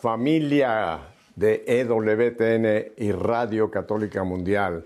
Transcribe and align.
familia 0.00 1.00
de 1.34 1.64
EWTN 1.66 2.92
y 2.96 3.10
Radio 3.10 3.68
Católica 3.68 4.22
Mundial. 4.22 4.84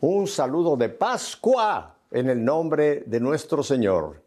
Un 0.00 0.26
saludo 0.26 0.76
de 0.76 0.88
Pascua 0.88 1.94
en 2.10 2.30
el 2.30 2.42
nombre 2.42 3.02
de 3.06 3.20
nuestro 3.20 3.62
Señor. 3.62 4.22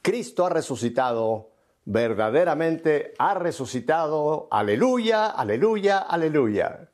Cristo 0.00 0.46
ha 0.46 0.48
resucitado, 0.48 1.50
verdaderamente 1.84 3.14
ha 3.18 3.34
resucitado. 3.34 4.46
Aleluya, 4.50 5.26
aleluya, 5.26 5.98
aleluya. 5.98 6.88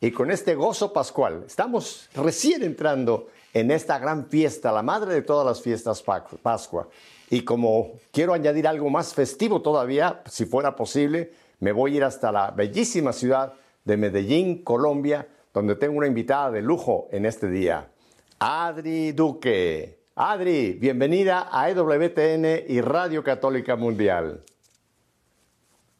Y 0.00 0.12
con 0.12 0.30
este 0.30 0.54
gozo 0.54 0.94
pascual, 0.94 1.44
estamos 1.46 2.08
recién 2.14 2.62
entrando 2.62 3.26
en 3.52 3.70
esta 3.70 3.98
gran 3.98 4.26
fiesta, 4.26 4.72
la 4.72 4.82
madre 4.82 5.12
de 5.12 5.22
todas 5.22 5.46
las 5.46 5.60
fiestas, 5.60 6.02
Pascua. 6.02 6.88
Y 7.28 7.44
como 7.44 7.92
quiero 8.10 8.32
añadir 8.32 8.66
algo 8.66 8.88
más 8.88 9.12
festivo 9.12 9.60
todavía, 9.60 10.22
si 10.26 10.46
fuera 10.46 10.74
posible, 10.74 11.32
me 11.62 11.70
voy 11.70 11.94
a 11.94 11.96
ir 11.98 12.04
hasta 12.04 12.32
la 12.32 12.50
bellísima 12.50 13.12
ciudad 13.12 13.52
de 13.84 13.96
Medellín, 13.96 14.64
Colombia, 14.64 15.28
donde 15.54 15.76
tengo 15.76 15.96
una 15.96 16.08
invitada 16.08 16.50
de 16.50 16.60
lujo 16.60 17.06
en 17.12 17.24
este 17.24 17.48
día, 17.48 17.88
Adri 18.40 19.12
Duque. 19.12 20.00
Adri, 20.16 20.72
bienvenida 20.72 21.48
a 21.52 21.70
EWTN 21.70 22.64
y 22.66 22.80
Radio 22.80 23.22
Católica 23.22 23.76
Mundial. 23.76 24.42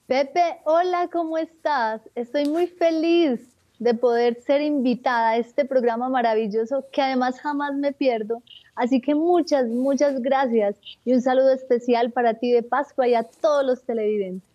Pepe, 0.09 0.59
hola, 0.65 1.09
¿cómo 1.13 1.39
estás? 1.39 2.01
Estoy 2.17 2.47
muy 2.49 2.67
feliz 2.67 3.41
de 3.79 3.95
poder 3.95 4.43
ser 4.43 4.63
invitada 4.63 5.31
a 5.31 5.37
este 5.37 5.65
programa 5.65 6.09
maravilloso 6.09 6.87
que 6.91 7.03
además 7.03 7.39
jamás 7.39 7.77
me 7.77 7.93
pierdo. 7.93 8.43
Así 8.75 9.01
que 9.01 9.15
muchas, 9.15 9.69
muchas 9.69 10.21
gracias 10.23 10.75
y 11.05 11.13
un 11.13 11.23
saludo 11.23 11.53
especial 11.53 12.11
para 12.11 12.35
ti 12.35 12.51
de 12.51 12.65
Pascua 12.65 13.07
y 13.07 13.15
a 13.15 13.23
todos 13.23 13.65
los 13.65 13.85
televidentes. 13.85 14.52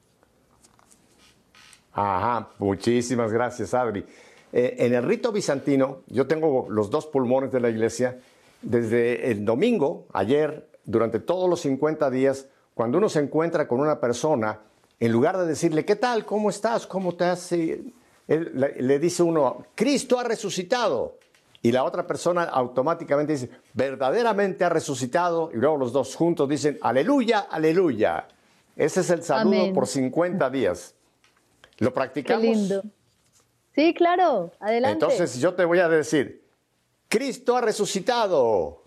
Ajá, 2.00 2.50
muchísimas 2.60 3.34
gracias, 3.34 3.74
Adri. 3.74 4.06
Eh, 4.54 4.76
en 4.78 4.94
el 4.94 5.02
rito 5.02 5.32
bizantino, 5.32 6.04
yo 6.06 6.28
tengo 6.28 6.68
los 6.70 6.92
dos 6.92 7.08
pulmones 7.08 7.52
de 7.52 7.60
la 7.60 7.70
iglesia. 7.70 8.20
Desde 8.62 9.32
el 9.32 9.44
domingo, 9.44 10.06
ayer, 10.14 10.70
durante 10.86 11.20
todos 11.20 11.50
los 11.50 11.62
50 11.62 12.12
días, 12.12 12.50
cuando 12.76 13.00
uno 13.00 13.10
se 13.10 13.20
encuentra 13.20 13.68
con 13.68 13.80
una 13.80 14.00
persona, 14.00 14.60
en 15.00 15.12
lugar 15.12 15.40
de 15.40 15.48
decirle, 15.48 15.86
¿qué 15.86 15.96
tal? 15.96 16.24
¿Cómo 16.24 16.52
estás? 16.52 16.86
¿Cómo 16.86 17.16
te 17.16 17.26
hace? 17.26 17.82
le, 18.28 19.00
dice 19.00 19.24
uno, 19.24 19.66
Cristo 19.74 20.20
ha 20.20 20.24
resucitado. 20.24 21.18
Y 21.64 21.72
la 21.72 21.84
otra 21.84 22.06
persona 22.06 22.44
automáticamente 22.44 23.34
dice, 23.34 23.50
verdaderamente 23.74 24.64
ha 24.64 24.70
resucitado. 24.70 25.50
Y 25.52 25.58
luego 25.58 25.78
los 25.78 25.94
dos 25.94 26.16
juntos 26.16 26.48
dicen, 26.48 26.78
aleluya, 26.82 27.48
aleluya. 27.50 28.28
Ese 28.76 29.00
es 29.00 29.10
el 29.10 29.24
saludo 29.24 29.74
por 29.74 29.88
50 29.88 30.48
días. 30.52 30.94
¿Lo 31.80 31.94
practicamos? 31.94 32.42
Qué 32.42 32.48
lindo. 32.48 32.84
Sí, 33.76 33.94
claro, 33.94 34.52
adelante. 34.60 35.06
Entonces 35.06 35.40
yo 35.40 35.54
te 35.54 35.64
voy 35.64 35.80
a 35.80 35.88
decir, 35.88 36.44
Cristo 37.08 37.56
ha 37.56 37.62
resucitado. 37.62 38.84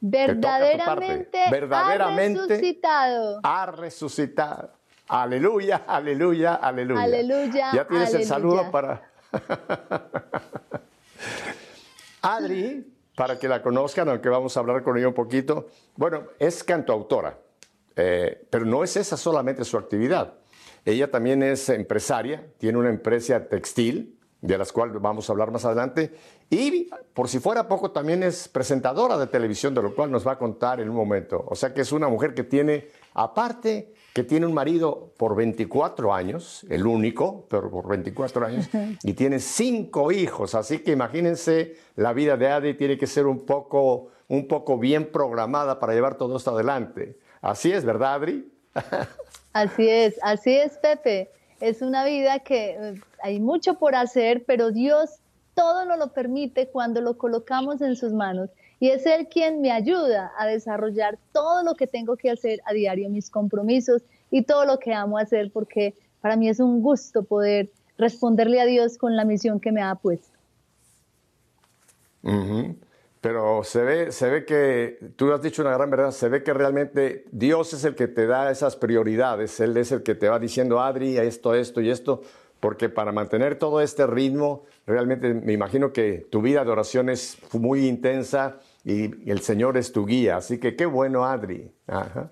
Verdaderamente, 0.00 1.44
Verdaderamente 1.50 2.40
ha 2.40 2.46
resucitado. 2.46 3.40
Ha 3.42 3.66
resucitado. 3.66 4.72
Aleluya, 5.08 5.82
aleluya, 5.86 6.54
aleluya. 6.54 7.02
Aleluya. 7.02 7.70
Ya 7.74 7.86
tienes 7.86 8.14
el 8.14 8.24
saludo 8.24 8.70
para. 8.70 9.10
Adri, 12.22 12.86
para 13.14 13.38
que 13.38 13.48
la 13.48 13.62
conozcan, 13.62 14.08
aunque 14.08 14.28
vamos 14.30 14.56
a 14.56 14.60
hablar 14.60 14.82
con 14.82 14.96
ella 14.96 15.08
un 15.08 15.14
poquito, 15.14 15.68
bueno, 15.96 16.28
es 16.38 16.64
cantautora, 16.64 17.36
eh, 17.96 18.46
pero 18.48 18.64
no 18.64 18.82
es 18.82 18.96
esa 18.96 19.16
solamente 19.18 19.64
su 19.64 19.76
actividad. 19.76 20.39
Ella 20.84 21.10
también 21.10 21.42
es 21.42 21.68
empresaria, 21.68 22.46
tiene 22.58 22.78
una 22.78 22.90
empresa 22.90 23.48
textil, 23.48 24.18
de 24.40 24.56
las 24.56 24.72
cuales 24.72 25.00
vamos 25.00 25.28
a 25.28 25.32
hablar 25.32 25.50
más 25.50 25.64
adelante, 25.64 26.14
y 26.48 26.88
por 27.14 27.28
si 27.28 27.38
fuera 27.38 27.68
poco, 27.68 27.90
también 27.90 28.22
es 28.22 28.48
presentadora 28.48 29.18
de 29.18 29.26
televisión, 29.26 29.74
de 29.74 29.82
lo 29.82 29.94
cual 29.94 30.10
nos 30.10 30.26
va 30.26 30.32
a 30.32 30.38
contar 30.38 30.80
en 30.80 30.88
un 30.88 30.96
momento. 30.96 31.44
O 31.46 31.54
sea 31.54 31.74
que 31.74 31.82
es 31.82 31.92
una 31.92 32.08
mujer 32.08 32.34
que 32.34 32.44
tiene, 32.44 32.88
aparte 33.14 33.92
que 34.14 34.24
tiene 34.24 34.46
un 34.46 34.54
marido 34.54 35.12
por 35.16 35.36
24 35.36 36.12
años, 36.12 36.66
el 36.68 36.86
único, 36.86 37.46
pero 37.48 37.70
por 37.70 37.86
24 37.88 38.46
años, 38.46 38.68
y 39.02 39.12
tiene 39.12 39.38
cinco 39.38 40.10
hijos. 40.10 40.54
Así 40.54 40.80
que 40.80 40.92
imagínense, 40.92 41.76
la 41.96 42.12
vida 42.12 42.36
de 42.36 42.48
Adi 42.48 42.74
tiene 42.74 42.98
que 42.98 43.06
ser 43.06 43.26
un 43.26 43.44
poco, 43.44 44.08
un 44.28 44.48
poco 44.48 44.78
bien 44.78 45.12
programada 45.12 45.78
para 45.78 45.92
llevar 45.92 46.16
todo 46.16 46.36
esto 46.36 46.52
adelante. 46.52 47.18
Así 47.42 47.70
es, 47.70 47.84
¿verdad, 47.84 48.14
Adri? 48.14 48.52
así 49.52 49.88
es, 49.88 50.18
así 50.22 50.52
es, 50.52 50.78
Pepe. 50.78 51.30
Es 51.60 51.82
una 51.82 52.04
vida 52.04 52.38
que 52.38 52.70
eh, 52.70 53.00
hay 53.22 53.40
mucho 53.40 53.74
por 53.74 53.94
hacer, 53.94 54.44
pero 54.46 54.70
Dios 54.70 55.20
todo 55.54 55.84
lo 55.84 56.12
permite 56.12 56.68
cuando 56.68 57.00
lo 57.00 57.18
colocamos 57.18 57.82
en 57.82 57.96
sus 57.96 58.12
manos 58.12 58.50
y 58.80 58.88
es 58.88 59.04
Él 59.04 59.28
quien 59.28 59.60
me 59.60 59.70
ayuda 59.70 60.32
a 60.38 60.46
desarrollar 60.46 61.18
todo 61.32 61.62
lo 61.62 61.74
que 61.74 61.86
tengo 61.86 62.16
que 62.16 62.30
hacer 62.30 62.62
a 62.64 62.72
diario, 62.72 63.10
mis 63.10 63.30
compromisos 63.30 64.02
y 64.30 64.42
todo 64.42 64.64
lo 64.64 64.78
que 64.78 64.94
amo 64.94 65.18
hacer, 65.18 65.50
porque 65.52 65.94
para 66.22 66.36
mí 66.36 66.48
es 66.48 66.60
un 66.60 66.82
gusto 66.82 67.22
poder 67.22 67.70
responderle 67.98 68.60
a 68.60 68.64
Dios 68.64 68.96
con 68.96 69.16
la 69.16 69.26
misión 69.26 69.60
que 69.60 69.70
me 69.70 69.82
ha 69.82 69.94
puesto. 69.94 70.30
Pero 73.20 73.64
se 73.64 73.82
ve, 73.82 74.12
se 74.12 74.30
ve 74.30 74.44
que, 74.46 74.98
tú 75.16 75.32
has 75.32 75.42
dicho 75.42 75.60
una 75.62 75.72
gran 75.72 75.90
verdad, 75.90 76.10
se 76.10 76.28
ve 76.28 76.42
que 76.42 76.54
realmente 76.54 77.26
Dios 77.32 77.74
es 77.74 77.84
el 77.84 77.94
que 77.94 78.08
te 78.08 78.26
da 78.26 78.50
esas 78.50 78.76
prioridades, 78.76 79.60
Él 79.60 79.76
es 79.76 79.92
el 79.92 80.02
que 80.02 80.14
te 80.14 80.28
va 80.28 80.38
diciendo, 80.38 80.80
Adri, 80.80 81.18
esto, 81.18 81.54
esto 81.54 81.82
y 81.82 81.90
esto, 81.90 82.22
porque 82.60 82.88
para 82.88 83.12
mantener 83.12 83.58
todo 83.58 83.82
este 83.82 84.06
ritmo, 84.06 84.64
realmente 84.86 85.34
me 85.34 85.52
imagino 85.52 85.92
que 85.92 86.26
tu 86.30 86.40
vida 86.40 86.64
de 86.64 86.70
oración 86.70 87.10
es 87.10 87.36
muy 87.52 87.86
intensa, 87.86 88.58
y 88.84 89.30
el 89.30 89.40
Señor 89.40 89.76
es 89.76 89.92
tu 89.92 90.06
guía. 90.06 90.36
Así 90.36 90.58
que 90.58 90.76
qué 90.76 90.86
bueno, 90.86 91.24
Adri. 91.24 91.70
Adri, 91.86 92.28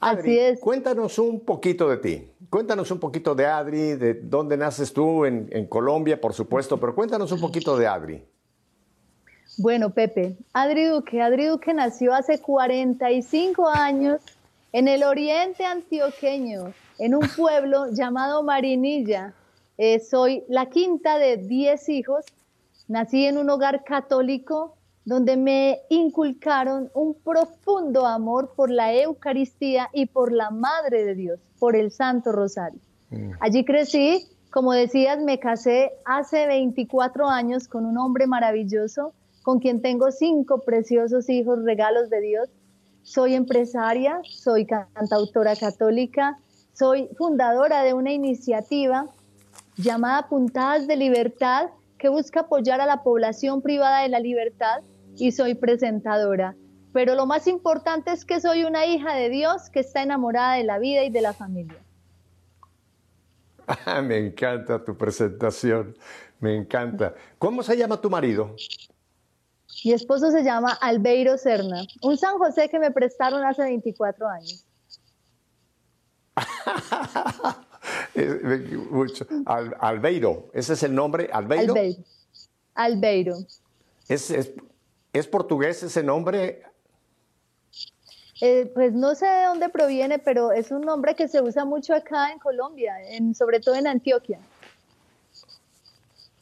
Así 0.00 0.38
es. 0.38 0.60
Cuéntanos 0.60 1.18
un 1.18 1.40
poquito 1.40 1.88
de 1.88 1.96
ti. 1.96 2.30
Cuéntanos 2.50 2.90
un 2.90 3.00
poquito 3.00 3.34
de 3.34 3.46
Adri, 3.46 3.94
de 3.94 4.14
dónde 4.14 4.56
naces 4.56 4.92
tú, 4.92 5.24
en, 5.24 5.48
en 5.50 5.66
Colombia, 5.66 6.20
por 6.20 6.34
supuesto, 6.34 6.78
pero 6.78 6.94
cuéntanos 6.94 7.32
un 7.32 7.40
poquito 7.40 7.76
de 7.76 7.86
Adri. 7.86 8.24
Bueno, 9.58 9.90
Pepe, 9.90 10.36
Adri 10.52 10.84
Duque. 10.84 11.22
Adri 11.22 11.46
Duque 11.46 11.72
nació 11.72 12.12
hace 12.12 12.38
45 12.40 13.68
años 13.68 14.20
en 14.72 14.86
el 14.86 15.02
oriente 15.02 15.64
antioqueño, 15.64 16.74
en 16.98 17.14
un 17.14 17.26
pueblo 17.34 17.86
llamado 17.92 18.42
Marinilla. 18.42 19.32
Eh, 19.78 20.00
soy 20.00 20.44
la 20.48 20.66
quinta 20.66 21.18
de 21.18 21.38
10 21.38 21.88
hijos. 21.88 22.26
Nací 22.88 23.24
en 23.24 23.38
un 23.38 23.48
hogar 23.48 23.82
católico 23.84 24.76
donde 25.06 25.36
me 25.36 25.80
inculcaron 25.88 26.90
un 26.92 27.14
profundo 27.14 28.06
amor 28.06 28.52
por 28.54 28.70
la 28.70 28.92
Eucaristía 28.92 29.88
y 29.92 30.06
por 30.06 30.32
la 30.32 30.50
Madre 30.50 31.04
de 31.04 31.14
Dios, 31.14 31.40
por 31.58 31.76
el 31.76 31.90
Santo 31.92 32.32
Rosario. 32.32 32.80
Mm. 33.10 33.30
Allí 33.40 33.64
crecí, 33.64 34.26
como 34.50 34.72
decías, 34.72 35.18
me 35.20 35.38
casé 35.38 35.92
hace 36.04 36.46
24 36.46 37.28
años 37.28 37.68
con 37.68 37.86
un 37.86 37.96
hombre 37.98 38.26
maravilloso, 38.26 39.14
con 39.46 39.60
quien 39.60 39.80
tengo 39.80 40.10
cinco 40.10 40.62
preciosos 40.62 41.28
hijos, 41.28 41.62
regalos 41.62 42.10
de 42.10 42.20
Dios. 42.20 42.48
Soy 43.04 43.36
empresaria, 43.36 44.20
soy 44.24 44.66
cantautora 44.66 45.54
católica, 45.54 46.36
soy 46.72 47.08
fundadora 47.16 47.84
de 47.84 47.94
una 47.94 48.10
iniciativa 48.10 49.06
llamada 49.76 50.28
Puntadas 50.28 50.88
de 50.88 50.96
Libertad 50.96 51.68
que 51.96 52.08
busca 52.08 52.40
apoyar 52.40 52.80
a 52.80 52.86
la 52.86 53.04
población 53.04 53.62
privada 53.62 54.02
de 54.02 54.08
la 54.08 54.18
libertad 54.18 54.80
y 55.16 55.30
soy 55.30 55.54
presentadora. 55.54 56.56
Pero 56.92 57.14
lo 57.14 57.26
más 57.26 57.46
importante 57.46 58.10
es 58.10 58.24
que 58.24 58.40
soy 58.40 58.64
una 58.64 58.84
hija 58.84 59.14
de 59.14 59.28
Dios 59.28 59.70
que 59.70 59.78
está 59.78 60.02
enamorada 60.02 60.54
de 60.54 60.64
la 60.64 60.80
vida 60.80 61.04
y 61.04 61.10
de 61.10 61.20
la 61.20 61.32
familia. 61.32 61.78
me 64.02 64.18
encanta 64.18 64.84
tu 64.84 64.96
presentación, 64.96 65.96
me 66.40 66.56
encanta. 66.56 67.14
¿Cómo 67.38 67.62
se 67.62 67.76
llama 67.76 68.00
tu 68.00 68.10
marido? 68.10 68.56
Mi 69.86 69.92
esposo 69.92 70.32
se 70.32 70.42
llama 70.42 70.72
Albeiro 70.80 71.38
Serna, 71.38 71.86
un 72.02 72.18
San 72.18 72.38
José 72.38 72.68
que 72.68 72.80
me 72.80 72.90
prestaron 72.90 73.44
hace 73.44 73.62
24 73.62 74.26
años. 74.26 74.64
Albeiro, 79.78 80.50
ese 80.52 80.72
es 80.72 80.82
el 80.82 80.92
nombre, 80.92 81.30
Albeiro. 81.32 81.72
Albeiro. 81.72 82.02
Albeiro. 82.74 83.36
Es, 84.08 84.32
es, 84.32 84.50
¿Es 85.12 85.28
portugués 85.28 85.80
ese 85.84 86.02
nombre? 86.02 86.64
Eh, 88.40 88.68
pues 88.74 88.92
no 88.92 89.14
sé 89.14 89.26
de 89.26 89.44
dónde 89.44 89.68
proviene, 89.68 90.18
pero 90.18 90.50
es 90.50 90.72
un 90.72 90.80
nombre 90.80 91.14
que 91.14 91.28
se 91.28 91.40
usa 91.40 91.64
mucho 91.64 91.94
acá 91.94 92.32
en 92.32 92.40
Colombia, 92.40 92.96
sobre 93.38 93.60
todo 93.60 93.76
en 93.76 93.86
Antioquia. 93.86 94.40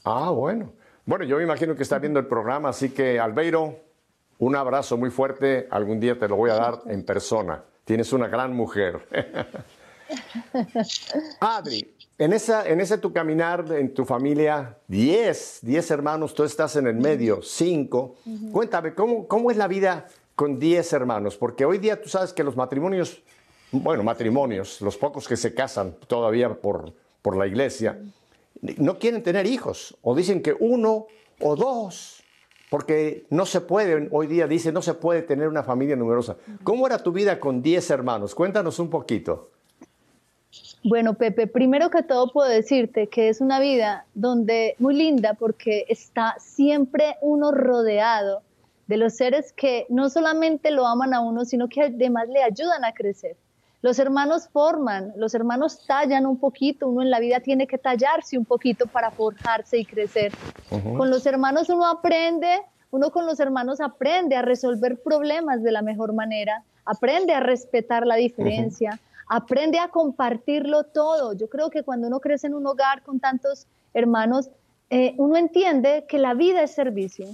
Ah, 0.03 0.31
bueno. 0.31 0.73
Bueno, 1.07 1.27
yo 1.27 1.37
me 1.37 1.43
imagino 1.43 1.77
que 1.77 1.83
está 1.83 1.99
viendo 1.99 2.19
el 2.19 2.27
programa, 2.27 2.71
así 2.71 2.89
que 2.89 3.21
Albeiro, 3.21 3.79
un 4.39 4.57
abrazo 4.57 4.97
muy 4.97 5.11
fuerte. 5.11 5.69
Algún 5.71 6.01
día 6.01 6.19
te 6.19 6.27
lo 6.27 6.37
voy 6.37 6.51
a 6.51 6.55
dar 6.55 6.81
en 6.87 7.05
persona. 7.05 7.63
Tienes 7.85 8.15
una 8.15 8.27
gran 8.27 8.55
mujer. 8.55 9.07
Adri, 11.41 11.95
en, 12.17 12.33
esa, 12.33 12.67
en 12.67 12.81
ese 12.81 12.97
tu 12.97 13.13
caminar, 13.13 13.67
en 13.73 13.93
tu 13.93 14.07
familia, 14.07 14.79
10, 14.89 15.59
10 15.61 15.91
hermanos, 15.91 16.35
tú 16.35 16.43
estás 16.43 16.75
en 16.77 16.87
el 16.87 16.97
medio, 16.97 17.43
5. 17.43 18.17
Cuéntame, 18.51 18.95
¿cómo, 18.95 19.29
¿cómo 19.29 19.51
es 19.51 19.59
la 19.59 19.69
vida 19.69 20.07
con 20.35 20.59
10 20.59 20.91
hermanos? 20.95 21.37
Porque 21.37 21.67
hoy 21.67 21.77
día 21.77 22.01
tú 22.01 22.09
sabes 22.09 22.33
que 22.33 22.43
los 22.43 22.57
matrimonios, 22.57 23.23
bueno, 23.73 24.03
matrimonios, 24.03 24.81
los 24.81 24.97
pocos 24.97 25.29
que 25.29 25.37
se 25.37 25.53
casan 25.53 25.97
todavía 26.07 26.49
por, 26.55 26.95
por 27.21 27.37
la 27.37 27.47
iglesia, 27.47 27.99
no 28.79 28.99
quieren 28.99 29.23
tener 29.23 29.47
hijos 29.47 29.97
o 30.03 30.15
dicen 30.15 30.43
que 30.43 30.57
uno 30.59 31.07
o 31.41 31.57
dos, 31.57 32.23
porque 32.71 33.27
no 33.31 33.47
se 33.47 33.61
puede, 33.61 34.09
hoy 34.11 34.27
día 34.27 34.47
dice, 34.47 34.73
no 34.73 34.83
se 34.83 34.95
puede 34.95 35.23
tener 35.23 35.49
una 35.49 35.63
familia 35.63 35.97
numerosa. 35.97 36.37
¿Cómo 36.63 36.87
era 36.87 36.99
tu 36.99 37.13
vida 37.13 37.39
con 37.39 37.63
10 37.63 37.91
hermanos? 37.91 38.35
Cuéntanos 38.35 38.79
un 38.79 38.91
poquito. 38.91 39.51
Bueno, 40.83 41.15
Pepe, 41.15 41.47
primero 41.47 41.91
que 41.91 42.03
todo 42.03 42.33
puedo 42.33 42.49
decirte 42.49 43.09
que 43.09 43.29
es 43.29 43.41
una 43.41 43.59
vida 43.61 44.07
donde 44.15 44.77
muy 44.79 44.95
linda 44.95 45.35
porque 45.35 45.85
está 45.89 46.37
siempre 46.39 47.17
uno 47.21 47.53
rodeado 47.53 48.43
de 48.87 48.97
los 48.97 49.15
seres 49.15 49.53
que 49.53 49.87
no 49.89 50.11
solamente 50.11 50.71
lo 50.71 50.87
aman 50.87 51.15
a 51.15 51.21
uno, 51.21 51.45
sino 51.45 51.69
que 51.69 51.83
además 51.83 52.29
le 52.29 52.43
ayudan 52.43 52.85
a 52.85 52.93
crecer. 52.93 53.37
Los 53.85 53.99
hermanos 53.99 54.49
forman, 54.49 55.13
los 55.15 55.35
hermanos 55.35 55.85
tallan 55.87 56.25
un 56.25 56.39
poquito, 56.39 56.89
uno 56.89 57.03
en 57.03 57.11
la 57.11 57.21
vida 57.21 57.41
tiene 57.41 57.67
que 57.67 57.77
tallarse 57.77 58.39
un 58.39 58.47
poquito 58.47 58.87
para 58.87 59.11
forjarse 59.11 59.77
y 59.77 59.85
crecer. 59.85 60.33
Con 60.71 61.11
los 61.11 61.27
hermanos 61.27 61.69
uno 61.69 61.87
aprende, 61.87 62.63
uno 62.91 63.11
con 63.11 63.27
los 63.27 63.41
hermanos 63.41 63.83
aprende 63.83 64.37
a 64.37 64.41
resolver 64.41 65.03
problemas 65.03 65.63
de 65.63 65.71
la 65.71 65.83
mejor 65.83 66.15
manera, 66.15 66.63
aprende 66.87 67.35
a 67.35 67.41
respetar 67.41 68.07
la 68.07 68.15
diferencia 68.15 68.99
aprende 69.29 69.79
a 69.79 69.89
compartirlo 69.89 70.85
todo. 70.85 71.35
Yo 71.35 71.49
creo 71.49 71.71
que 71.71 71.83
cuando 71.83 72.07
uno 72.07 72.21
crece 72.21 72.47
en 72.47 72.55
un 72.55 72.67
hogar 72.67 73.03
con 73.03 73.21
tantos 73.21 73.67
hermanos, 73.93 74.49
eh, 74.91 75.15
uno 75.19 75.37
entiende 75.37 76.05
que 76.09 76.19
la 76.19 76.35
vida 76.35 76.63
es 76.63 76.73
servicio, 76.73 77.27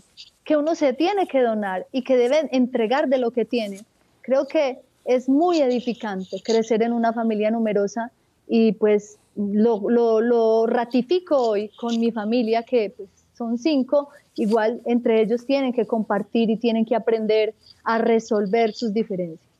que 0.44 0.56
uno 0.56 0.74
se 0.74 0.92
tiene 0.94 1.26
que 1.26 1.42
donar 1.42 1.86
y 1.92 2.02
que 2.02 2.16
debe 2.16 2.48
entregar 2.52 3.08
de 3.08 3.18
lo 3.18 3.30
que 3.30 3.44
tiene. 3.44 3.80
Creo 4.22 4.46
que 4.46 4.80
es 5.10 5.28
muy 5.28 5.60
edificante 5.60 6.40
crecer 6.40 6.82
en 6.82 6.92
una 6.92 7.12
familia 7.12 7.50
numerosa 7.50 8.12
y 8.46 8.72
pues 8.72 9.18
lo, 9.34 10.66
ratifico 10.68 11.36
hoy 11.36 11.68
con 11.76 11.98
mi 11.98 12.12
familia, 12.12 12.62
que 12.62 12.94
pues, 12.96 13.08
son 13.36 13.58
cinco, 13.58 14.10
igual 14.36 14.80
entre 14.84 15.20
ellos 15.20 15.44
tienen 15.44 15.72
que 15.72 15.84
compartir 15.84 16.48
y 16.50 16.56
tienen 16.58 16.84
que 16.84 16.94
aprender 16.94 17.54
a 17.82 17.98
resolver 17.98 18.72
sus 18.72 18.94
diferencias. 18.94 19.50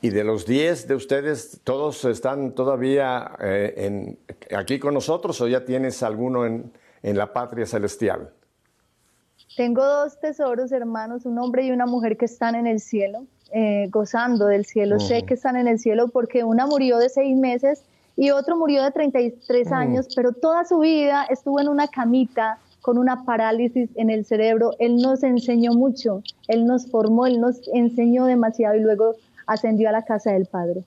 Y 0.00 0.10
de 0.10 0.24
los 0.24 0.44
10 0.44 0.88
de 0.88 0.94
ustedes, 0.96 1.60
¿todos 1.62 2.04
están 2.04 2.52
todavía 2.52 3.30
eh, 3.40 4.16
aquí 4.56 4.80
con 4.80 4.94
nosotros 4.94 5.40
o 5.40 5.46
ya 5.46 5.64
tienes 5.64 6.02
alguno 6.02 6.44
en, 6.46 6.72
en, 7.04 7.16
la 7.16 7.32
patria 7.32 7.66
celestial? 7.66 8.32
Tengo 9.56 9.84
dos 9.84 10.18
tesoros, 10.18 10.72
hermanos, 10.72 11.26
un 11.26 11.38
hombre 11.38 11.64
y 11.64 11.72
una 11.72 11.86
mujer 11.86 12.16
que 12.16 12.24
están 12.24 12.54
en 12.54 12.66
el 12.66 12.80
cielo, 12.80 13.26
eh, 13.52 13.88
gozando 13.90 14.46
del 14.46 14.64
cielo. 14.64 14.98
Sé 14.98 15.24
que 15.24 15.34
están 15.34 15.56
en 15.56 15.68
el 15.68 15.78
cielo 15.78 16.08
porque 16.08 16.42
una 16.42 16.66
murió 16.66 16.98
de 16.98 17.10
seis 17.10 17.36
meses 17.36 17.84
y 18.16 18.30
otro 18.30 18.56
murió 18.56 18.82
de 18.82 18.90
33 18.90 19.72
años, 19.72 20.08
pero 20.14 20.32
toda 20.32 20.64
su 20.64 20.78
vida 20.78 21.24
estuvo 21.24 21.60
en 21.60 21.68
una 21.68 21.88
camita 21.88 22.58
con 22.80 22.98
una 22.98 23.24
parálisis 23.24 23.90
en 23.94 24.10
el 24.10 24.24
cerebro. 24.24 24.72
Él 24.78 24.96
nos 24.96 25.22
enseñó 25.22 25.72
mucho, 25.72 26.22
Él 26.48 26.66
nos 26.66 26.90
formó, 26.90 27.26
Él 27.26 27.40
nos 27.40 27.60
enseñó 27.72 28.24
demasiado 28.24 28.76
y 28.76 28.80
luego 28.80 29.14
ascendió 29.46 29.88
a 29.88 29.92
la 29.92 30.04
casa 30.04 30.32
del 30.32 30.46
Padre. 30.46 30.82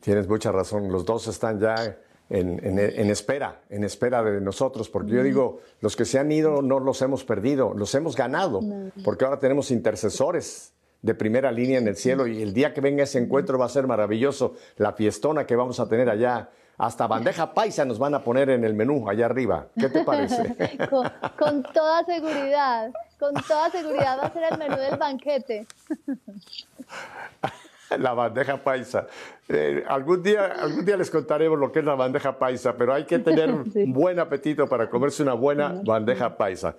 Tienes 0.00 0.28
mucha 0.28 0.52
razón, 0.52 0.90
los 0.92 1.04
dos 1.04 1.26
están 1.28 1.58
ya 1.58 1.96
en, 2.30 3.10
espera, 3.10 3.62
en 3.68 3.84
espera 3.84 4.22
de 4.22 4.40
nosotros, 4.40 4.88
porque 4.88 5.12
yo 5.12 5.22
digo, 5.22 5.60
los 5.80 5.94
que 5.94 6.04
se 6.04 6.18
han 6.18 6.32
ido 6.32 6.62
no 6.62 6.80
los 6.80 7.02
hemos 7.02 7.24
perdido, 7.24 7.74
los 7.74 7.94
hemos 7.94 8.16
ganado, 8.16 8.60
porque 9.04 9.24
ahora 9.24 9.38
tenemos 9.38 9.70
intercesores 9.70 10.72
de 11.02 11.14
primera 11.14 11.52
línea 11.52 11.78
en 11.78 11.86
el 11.86 11.96
cielo 11.96 12.26
y 12.26 12.40
el 12.40 12.54
día 12.54 12.72
que 12.72 12.80
venga 12.80 13.04
ese 13.04 13.18
encuentro 13.18 13.58
va 13.58 13.66
a 13.66 13.68
ser 13.68 13.86
maravilloso, 13.86 14.54
la 14.76 14.94
fiestona 14.94 15.46
que 15.46 15.54
vamos 15.54 15.78
a 15.78 15.88
tener 15.88 16.08
allá 16.08 16.48
hasta 16.78 17.06
bandeja 17.06 17.52
paisa 17.54 17.84
nos 17.84 17.98
van 17.98 18.14
a 18.14 18.24
poner 18.24 18.50
en 18.50 18.64
el 18.64 18.74
menú 18.74 19.08
allá 19.08 19.26
arriba. 19.26 19.68
¿Qué 19.78 19.88
te 19.88 20.02
parece? 20.02 20.56
con, 21.38 21.62
toda 21.62 22.04
seguridad, 22.04 22.90
con 23.18 23.34
toda 23.34 23.70
seguridad 23.70 24.18
va 24.18 24.26
a 24.26 24.32
ser 24.32 24.44
el 24.50 24.58
menú 24.58 24.76
del 24.76 24.96
banquete. 24.96 25.66
La 27.98 28.14
bandeja 28.14 28.56
paisa. 28.56 29.06
Eh, 29.48 29.84
algún, 29.86 30.22
día, 30.22 30.46
algún 30.46 30.84
día 30.84 30.96
les 30.96 31.10
contaremos 31.10 31.58
lo 31.58 31.70
que 31.70 31.80
es 31.80 31.84
la 31.84 31.94
bandeja 31.94 32.38
paisa, 32.38 32.76
pero 32.76 32.94
hay 32.94 33.04
que 33.04 33.18
tener 33.18 33.50
un 33.74 33.92
buen 33.92 34.18
apetito 34.18 34.66
para 34.66 34.88
comerse 34.88 35.22
una 35.22 35.34
buena 35.34 35.80
bandeja 35.84 36.36
paisa. 36.36 36.76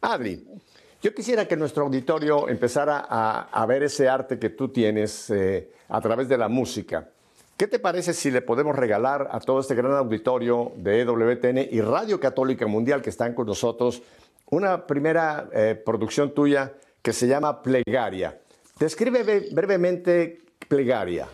Adri, 0.00 0.44
yo 1.02 1.14
quisiera 1.14 1.46
que 1.46 1.56
nuestro 1.56 1.84
auditorio 1.84 2.48
empezara 2.48 3.06
a, 3.08 3.66
ver 3.66 3.82
ese 3.82 4.08
arte 4.08 4.38
que 4.38 4.50
tú 4.50 4.68
tienes 4.68 5.30
eh, 5.30 5.70
a 5.88 6.00
través 6.00 6.28
de 6.28 6.38
la 6.38 6.48
música. 6.48 7.08
¿Qué 7.56 7.66
te 7.66 7.78
parece 7.78 8.12
si 8.12 8.30
le 8.30 8.42
podemos 8.42 8.76
regalar 8.76 9.28
a 9.30 9.40
todo 9.40 9.60
este 9.60 9.74
gran 9.74 9.92
auditorio 9.92 10.72
de 10.76 11.00
EWTN 11.02 11.68
y 11.70 11.80
Radio 11.80 12.20
Católica 12.20 12.66
Mundial 12.66 13.02
que 13.02 13.10
están 13.10 13.34
con 13.34 13.46
nosotros 13.46 14.02
una 14.50 14.86
primera 14.86 15.48
eh, 15.52 15.74
producción 15.74 16.34
tuya 16.34 16.74
que 17.00 17.12
se 17.12 17.26
llama 17.26 17.62
Plegaria? 17.62 18.38
Describe 18.78 19.48
brevemente 19.52 20.45
Plegaria. 20.68 21.28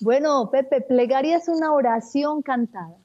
Bueno, 0.00 0.50
Pepe, 0.50 0.80
Plegaria 0.80 1.36
es 1.36 1.48
una 1.48 1.72
oración 1.72 2.42
cantada. 2.42 2.96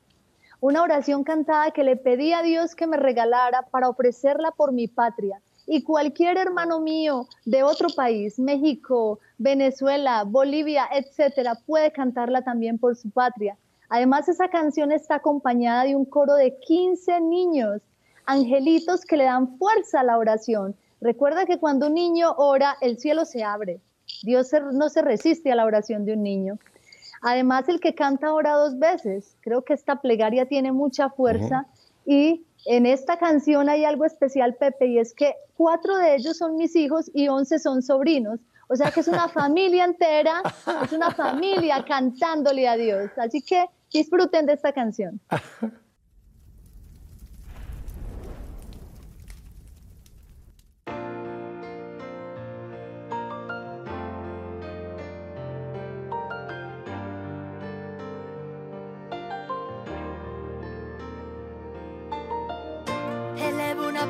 Una 0.62 0.82
oración 0.84 1.24
cantada 1.24 1.72
que 1.72 1.84
le 1.84 1.96
pedí 1.96 2.34
a 2.34 2.42
Dios 2.42 2.76
que 2.76 2.88
me 2.88 2.98
regalara 2.98 3.64
para 3.64 3.90
ofrecerla 3.90 4.52
por 4.52 4.72
mi 4.72 4.88
patria 4.88 5.42
y 5.68 5.84
cualquier 5.84 6.38
hermano 6.38 6.80
mío 6.80 7.28
de 7.46 7.64
otro 7.64 7.90
país, 7.96 8.38
México, 8.40 9.20
Venezuela, 9.38 10.24
Bolivia, 10.24 10.88
etcétera, 10.92 11.56
puede 11.66 11.92
cantarla 11.92 12.44
también 12.44 12.78
por 12.78 12.96
su 12.96 13.10
patria. 13.10 13.58
Además, 13.90 14.30
esa 14.30 14.50
canción 14.50 14.92
está 14.92 15.16
acompañada 15.16 15.84
de 15.84 15.96
un 15.96 16.06
coro 16.06 16.34
de 16.36 16.58
15 16.60 17.22
niños, 17.22 17.82
angelitos 18.26 19.06
que 19.06 19.18
le 19.18 19.26
dan 19.26 19.58
fuerza 19.58 20.02
a 20.02 20.04
la 20.04 20.18
oración. 20.18 20.76
Recuerda 21.02 21.46
que 21.46 21.60
cuando 21.60 21.88
un 21.88 21.94
niño 21.94 22.34
ora, 22.38 22.78
el 22.82 22.98
cielo 22.98 23.26
se 23.26 23.44
abre. 23.44 23.80
Dios 24.24 24.52
no 24.74 24.90
se 24.90 25.02
resiste 25.02 25.52
a 25.52 25.56
la 25.56 25.66
oración 25.66 26.06
de 26.06 26.14
un 26.14 26.24
niño. 26.24 26.58
Además, 27.22 27.68
el 27.70 27.80
que 27.80 27.96
canta 27.96 28.34
ora 28.34 28.54
dos 28.54 28.78
veces. 28.78 29.36
Creo 29.42 29.64
que 29.64 29.74
esta 29.74 30.02
plegaria 30.02 30.46
tiene 30.46 30.72
mucha 30.72 31.10
fuerza 31.10 31.66
y 32.06 32.46
en 32.66 32.86
esta 32.86 33.18
canción 33.18 33.70
hay 33.70 33.86
algo 33.86 34.06
especial, 34.06 34.56
Pepe, 34.56 34.88
y 34.88 35.00
es 35.00 35.14
que 35.14 35.36
cuatro 35.56 35.98
de 35.98 36.16
ellos 36.16 36.38
son 36.38 36.56
mis 36.56 36.76
hijos 36.76 37.10
y 37.14 37.28
once 37.28 37.60
son 37.60 37.82
sobrinos. 37.82 38.40
O 38.68 38.76
sea 38.76 38.92
que 38.92 39.00
es 39.00 39.08
una 39.08 39.28
familia 39.30 39.86
entera, 39.86 40.42
es 40.84 40.92
una 40.92 41.12
familia 41.12 41.84
cantándole 41.88 42.68
a 42.68 42.76
Dios. 42.76 43.12
Así 43.18 43.42
que 43.42 43.66
disfruten 43.92 44.46
de 44.46 44.54
esta 44.54 44.74
canción. 44.74 45.20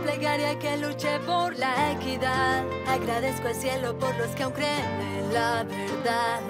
plegaria 0.06 0.58
que 0.60 0.78
luche 0.78 1.20
por 1.26 1.58
la 1.58 1.92
equidad. 1.94 2.64
Agradezco 2.88 3.48
al 3.48 3.56
cielo 3.56 3.98
por 3.98 4.16
los 4.18 4.30
que 4.36 4.44
aún 4.44 4.54
creen 4.54 4.86
en 5.18 5.34
la 5.34 5.64
verdad. 5.64 6.42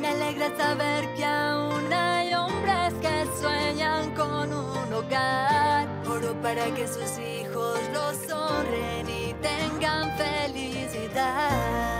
Me 0.00 0.08
alegra 0.08 0.56
saber 0.56 1.14
que 1.16 1.24
aún 1.24 1.92
hay 1.92 2.32
hombres 2.34 2.94
que 3.02 3.26
sueñan 3.40 4.14
con 4.14 4.52
un 4.52 4.92
hogar. 4.92 5.88
Oro 6.08 6.32
para 6.40 6.66
que 6.76 6.86
sus 6.86 7.18
hijos 7.18 7.80
los 7.92 8.16
honren 8.32 9.08
y 9.08 9.34
tengan 9.42 10.16
felicidad. 10.16 11.97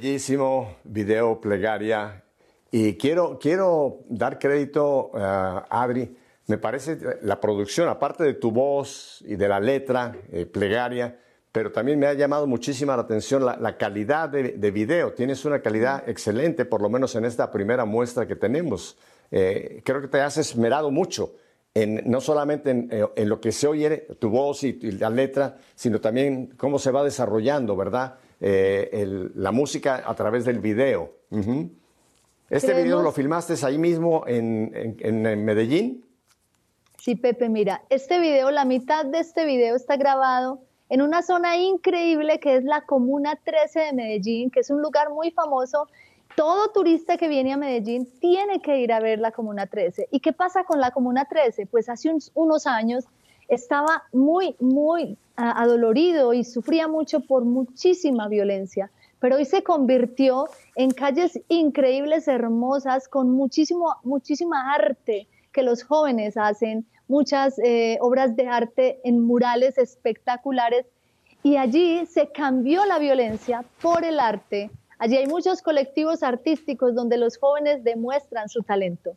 Bellísimo 0.00 0.76
video 0.84 1.42
plegaria. 1.42 2.24
Y 2.70 2.94
quiero, 2.94 3.38
quiero 3.38 3.98
dar 4.08 4.38
crédito 4.38 5.10
a 5.14 5.66
Adri. 5.68 6.16
Me 6.46 6.56
parece 6.56 6.96
la 7.20 7.38
producción, 7.38 7.86
aparte 7.86 8.24
de 8.24 8.32
tu 8.32 8.50
voz 8.50 9.22
y 9.26 9.36
de 9.36 9.46
la 9.46 9.60
letra 9.60 10.16
eh, 10.32 10.46
plegaria, 10.46 11.18
pero 11.52 11.70
también 11.70 11.98
me 11.98 12.06
ha 12.06 12.14
llamado 12.14 12.46
muchísima 12.46 12.96
la 12.96 13.02
atención 13.02 13.44
la, 13.44 13.76
calidad 13.76 14.30
de, 14.30 14.70
video. 14.70 15.12
Tienes 15.12 15.44
una 15.44 15.60
calidad 15.60 16.08
excelente, 16.08 16.64
por 16.64 16.80
lo 16.80 16.88
menos 16.88 17.14
en 17.16 17.26
esta 17.26 17.50
primera 17.50 17.84
muestra 17.84 18.26
que 18.26 18.36
tenemos. 18.36 18.96
Eh, 19.30 19.82
creo 19.84 20.00
que 20.00 20.08
te 20.08 20.22
has 20.22 20.38
esmerado 20.38 20.90
mucho, 20.90 21.34
en, 21.74 22.10
no 22.10 22.22
solamente 22.22 22.70
en, 22.70 22.88
eh, 22.90 23.26
lo 23.26 23.38
que 23.38 23.52
se 23.52 23.66
oye, 23.66 24.06
tu 24.18 24.30
voz 24.30 24.64
y, 24.64 24.72
la 24.92 25.10
letra, 25.10 25.58
sino 25.74 26.00
también 26.00 26.54
cómo 26.56 26.78
se 26.78 26.90
va 26.90 27.04
desarrollando, 27.04 27.76
¿verdad? 27.76 28.14
Eh, 28.40 29.28
la 29.34 29.52
música 29.52 30.02
a 30.04 30.14
través 30.14 30.44
del 30.44 30.60
video. 30.60 31.12
¿Este 32.48 32.74
video 32.74 33.02
lo 33.02 33.12
filmaste 33.12 33.54
ahí 33.64 33.78
mismo 33.78 34.24
en, 34.26 34.96
en 35.00 35.44
Medellín? 35.44 36.04
Sí, 37.00 37.14
Pepe, 37.14 37.48
mira, 37.48 37.82
este 37.88 38.20
video, 38.20 38.50
la 38.50 38.64
mitad 38.64 39.06
de 39.06 39.20
este 39.20 39.46
video 39.46 39.74
está 39.74 39.96
grabado 39.96 40.60
en 40.90 41.00
una 41.00 41.22
zona 41.22 41.56
increíble 41.56 42.40
que 42.40 42.56
es 42.56 42.64
la 42.64 42.82
Comuna 42.82 43.38
13 43.42 43.80
de 43.80 43.92
Medellín, 43.92 44.50
que 44.50 44.60
es 44.60 44.70
un 44.70 44.82
lugar 44.82 45.08
muy 45.10 45.30
famoso. 45.30 45.86
Todo 46.36 46.70
turista 46.72 47.16
que 47.16 47.28
viene 47.28 47.52
a 47.52 47.56
Medellín 47.56 48.06
tiene 48.20 48.60
que 48.60 48.80
ir 48.80 48.92
a 48.92 49.00
ver 49.00 49.18
la 49.18 49.32
Comuna 49.32 49.66
13. 49.66 50.08
¿Y 50.10 50.20
qué 50.20 50.32
pasa 50.32 50.64
con 50.64 50.80
la 50.80 50.90
Comuna 50.90 51.26
13? 51.26 51.66
Pues 51.66 51.88
hace 51.88 52.12
unos 52.34 52.66
años 52.66 53.06
estaba 53.50 54.04
muy, 54.12 54.54
muy 54.60 55.18
ah, 55.36 55.60
adolorido 55.62 56.32
y 56.32 56.44
sufría 56.44 56.88
mucho 56.88 57.20
por 57.20 57.44
muchísima 57.44 58.28
violencia, 58.28 58.90
pero 59.18 59.36
hoy 59.36 59.44
se 59.44 59.62
convirtió 59.62 60.48
en 60.76 60.92
calles 60.92 61.38
increíbles, 61.48 62.28
hermosas, 62.28 63.08
con 63.08 63.30
muchísimo, 63.30 63.96
muchísima 64.02 64.72
arte 64.72 65.26
que 65.52 65.62
los 65.62 65.82
jóvenes 65.82 66.36
hacen, 66.36 66.86
muchas 67.08 67.58
eh, 67.58 67.98
obras 68.00 68.36
de 68.36 68.46
arte 68.46 69.00
en 69.04 69.20
murales 69.20 69.76
espectaculares 69.78 70.86
y 71.42 71.56
allí 71.56 72.06
se 72.06 72.28
cambió 72.28 72.84
la 72.86 72.98
violencia 72.98 73.64
por 73.82 74.04
el 74.04 74.20
arte. 74.20 74.70
Allí 74.98 75.16
hay 75.16 75.26
muchos 75.26 75.60
colectivos 75.60 76.22
artísticos 76.22 76.94
donde 76.94 77.16
los 77.16 77.36
jóvenes 77.36 77.82
demuestran 77.82 78.48
su 78.48 78.62
talento. 78.62 79.16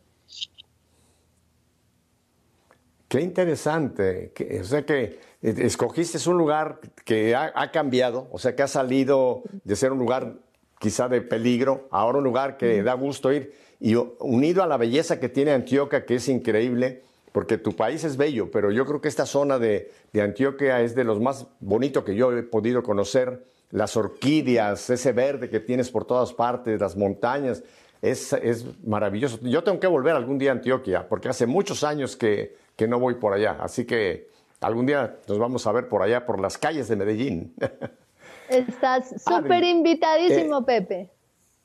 Qué 3.13 3.21
interesante. 3.21 4.33
O 4.59 4.63
sea 4.63 4.83
que 4.87 5.19
eh, 5.43 5.55
escogiste 5.59 6.17
un 6.27 6.35
lugar 6.35 6.79
que 7.05 7.35
ha, 7.35 7.53
ha, 7.53 7.69
cambiado, 7.69 8.27
o 8.31 8.39
sea 8.39 8.55
que 8.55 8.63
ha 8.63 8.67
salido 8.67 9.43
de 9.63 9.75
ser 9.75 9.91
un 9.91 9.99
lugar 9.99 10.37
quizá 10.79 11.07
de 11.07 11.21
peligro, 11.21 11.87
ahora 11.91 12.17
un 12.17 12.23
lugar 12.23 12.57
que 12.57 12.81
da 12.81 12.95
gusto 12.95 13.31
ir 13.31 13.53
y 13.79 13.93
unido 13.93 14.63
a 14.63 14.65
la 14.65 14.77
belleza 14.77 15.19
que 15.19 15.29
tiene 15.29 15.51
Antioquia, 15.51 16.07
que 16.07 16.15
es 16.15 16.27
increíble, 16.27 17.03
porque 17.31 17.59
tu 17.59 17.75
país 17.75 18.03
es 18.03 18.17
bello, 18.17 18.49
pero 18.49 18.71
yo 18.71 18.83
creo 18.83 18.99
que 18.99 19.09
esta 19.09 19.27
zona 19.27 19.59
de, 19.59 19.91
Antioquia 20.19 20.81
es 20.81 20.95
de 20.95 21.03
los 21.03 21.19
más 21.19 21.45
bonitos 21.59 22.03
que 22.03 22.15
yo 22.15 22.35
he 22.35 22.41
podido 22.41 22.81
conocer. 22.81 23.45
Las 23.69 23.95
orquídeas, 23.95 24.89
ese 24.89 25.11
verde 25.11 25.51
que 25.51 25.59
tienes 25.59 25.91
por 25.91 26.05
todas 26.05 26.33
partes, 26.33 26.81
las 26.81 26.97
montañas, 26.97 27.61
es, 28.01 28.65
maravilloso. 28.83 29.37
Yo 29.43 29.63
tengo 29.63 29.79
que 29.79 29.85
volver 29.85 30.15
algún 30.15 30.39
día 30.39 30.49
a 30.49 30.53
Antioquia, 30.53 31.07
porque 31.07 31.29
hace 31.29 31.45
muchos 31.45 31.83
años 31.83 32.17
que, 32.17 32.62
que 32.75 32.87
no 32.87 32.99
voy 32.99 33.15
por 33.15 33.33
allá. 33.33 33.57
Así 33.59 33.85
que 33.85 34.29
algún 34.61 34.85
día 34.85 35.17
nos 35.27 35.39
vamos 35.39 35.65
a 35.67 35.71
ver 35.71 35.87
por 35.87 36.01
allá, 36.01 36.25
por 36.25 36.39
las 36.39 36.57
calles 36.57 36.87
de 36.87 36.95
Medellín. 36.95 37.53
Estás 38.49 39.23
súper 39.23 39.63
invitadísimo, 39.63 40.59
eh, 40.59 40.63
Pepe. 40.65 41.09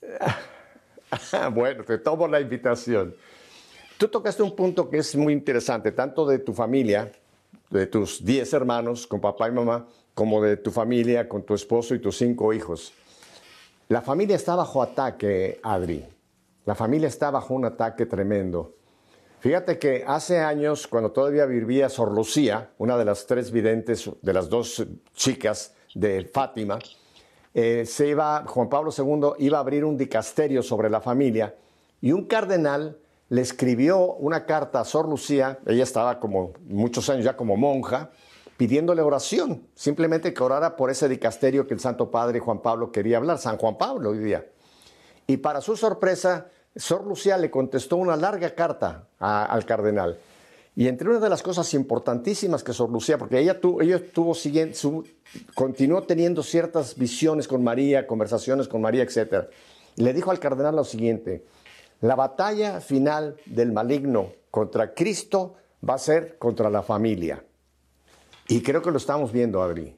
bueno, 1.53 1.85
te 1.85 1.99
tomo 1.99 2.29
la 2.29 2.41
invitación. 2.41 3.15
Tú 3.97 4.09
tocaste 4.09 4.43
un 4.43 4.55
punto 4.55 4.89
que 4.89 4.99
es 4.99 5.17
muy 5.17 5.33
interesante, 5.33 5.93
tanto 5.93 6.25
de 6.27 6.39
tu 6.39 6.55
familia, 6.55 7.11
de 7.71 7.87
tus 7.87 8.25
10 8.25 8.53
hermanos 8.53 9.07
con 9.07 9.21
papá 9.21 9.49
y 9.49 9.53
mamá, 9.53 9.87
como 10.15 10.43
de 10.43 10.57
tu 10.57 10.71
familia 10.71 11.29
con 11.29 11.43
tu 11.43 11.55
esposo 11.55 11.95
y 11.95 11.99
tus 11.99 12.17
cinco 12.17 12.53
hijos. 12.53 12.93
La 13.89 14.03
familia 14.03 14.37
está 14.37 14.55
bajo 14.55 14.83
ataque, 14.83 15.61
Adri. 15.63 16.05
La 16.65 16.75
familia 16.75 17.09
está 17.09 17.31
bajo 17.31 17.55
un 17.55 17.65
ataque 17.65 18.07
tremendo. 18.07 18.75
Fíjate 19.41 19.79
que 19.79 20.05
hace 20.05 20.41
años, 20.41 20.89
cuando 20.89 21.13
todavía 21.13 21.47
vivía 21.47 21.89
Sor 21.89 22.11
Lucía, 22.11 22.71
una 22.77 22.97
de 22.97 23.05
las 23.05 23.25
tres 23.27 23.53
videntes, 23.53 24.11
de 24.21 24.33
las 24.33 24.49
dos 24.49 24.85
chicas 25.15 25.75
de 25.95 26.25
Fátima, 26.25 26.81
eh, 27.55 27.85
se 27.87 28.09
iba, 28.09 28.45
Juan 28.47 28.69
Pablo 28.69 28.91
II 28.97 29.45
iba 29.45 29.59
a 29.59 29.61
abrir 29.61 29.85
un 29.85 29.97
dicasterio 29.97 30.61
sobre 30.61 30.91
la 30.91 31.01
familia 31.01 31.55
y 32.01 32.11
un 32.11 32.25
cardenal 32.25 32.99
le 33.29 33.43
escribió 33.43 34.15
una 34.15 34.45
carta 34.45 34.81
a 34.81 34.85
Sor 34.85 35.09
Lucía, 35.09 35.61
ella 35.67 35.85
estaba 35.85 36.19
como 36.19 36.55
muchos 36.67 37.09
años 37.09 37.25
ya 37.25 37.37
como 37.37 37.57
monja, 37.57 38.11
pidiéndole 38.57 39.03
oración, 39.03 39.69
simplemente 39.77 40.35
que 40.35 40.43
orara 40.43 40.75
por 40.75 40.91
ese 40.91 41.09
dicasterio 41.09 41.69
que 41.69 41.75
el 41.75 41.81
Santo 41.81 42.11
Padre 42.11 42.41
Juan 42.41 42.61
Pablo 42.61 42.91
quería 42.91 43.19
hablar, 43.19 43.39
San 43.39 43.57
Juan 43.57 43.79
Pablo 43.79 44.11
hoy 44.11 44.19
día. 44.19 44.45
Y 45.29 45.37
para 45.37 45.61
su 45.61 45.77
sorpresa, 45.77 46.49
Sor 46.77 47.07
Lucía 47.07 47.37
le 47.39 47.51
contestó 47.51 47.97
una 47.97 48.17
larga 48.17 48.55
carta 48.55 49.09
al 49.19 49.65
cardenal. 49.65 50.19
Y 50.77 50.87
entre 50.87 51.09
una 51.09 51.19
de 51.19 51.29
las 51.29 51.43
cosas 51.43 51.75
importantísimas 51.75 52.63
que 52.63 52.73
Sor 52.73 52.91
Lucía, 52.91 53.19
porque 53.19 53.41
ella, 53.41 53.61
tuvo, 53.61 53.83
ella 53.83 54.01
tuvo 54.13 54.33
siguiente, 54.35 54.75
su, 54.75 55.05
continuó 55.55 56.03
teniendo 56.03 56.45
ciertas 56.45 56.97
visiones 56.97 57.49
con 57.49 57.65
María, 57.65 58.07
conversaciones 58.07 58.69
con 58.69 58.81
María, 58.81 59.03
etc. 59.03 59.49
le 59.97 60.13
dijo 60.13 60.31
al 60.31 60.39
cardenal 60.39 60.77
lo 60.77 60.85
siguiente, 60.85 61.45
la 62.01 62.15
batalla 62.15 62.81
final 62.81 63.37
del 63.47 63.73
maligno 63.73 64.33
contra 64.53 64.95
Cristo 64.95 65.57
va 65.87 65.95
a 65.95 65.99
ser 65.99 66.39
contra 66.39 66.71
la 66.71 66.83
familia. 66.83 67.45
Y 68.47 68.63
creo 68.63 68.81
que 68.81 68.93
lo 68.93 68.99
estamos 68.99 69.33
viendo, 69.33 69.61
Adri. 69.63 69.97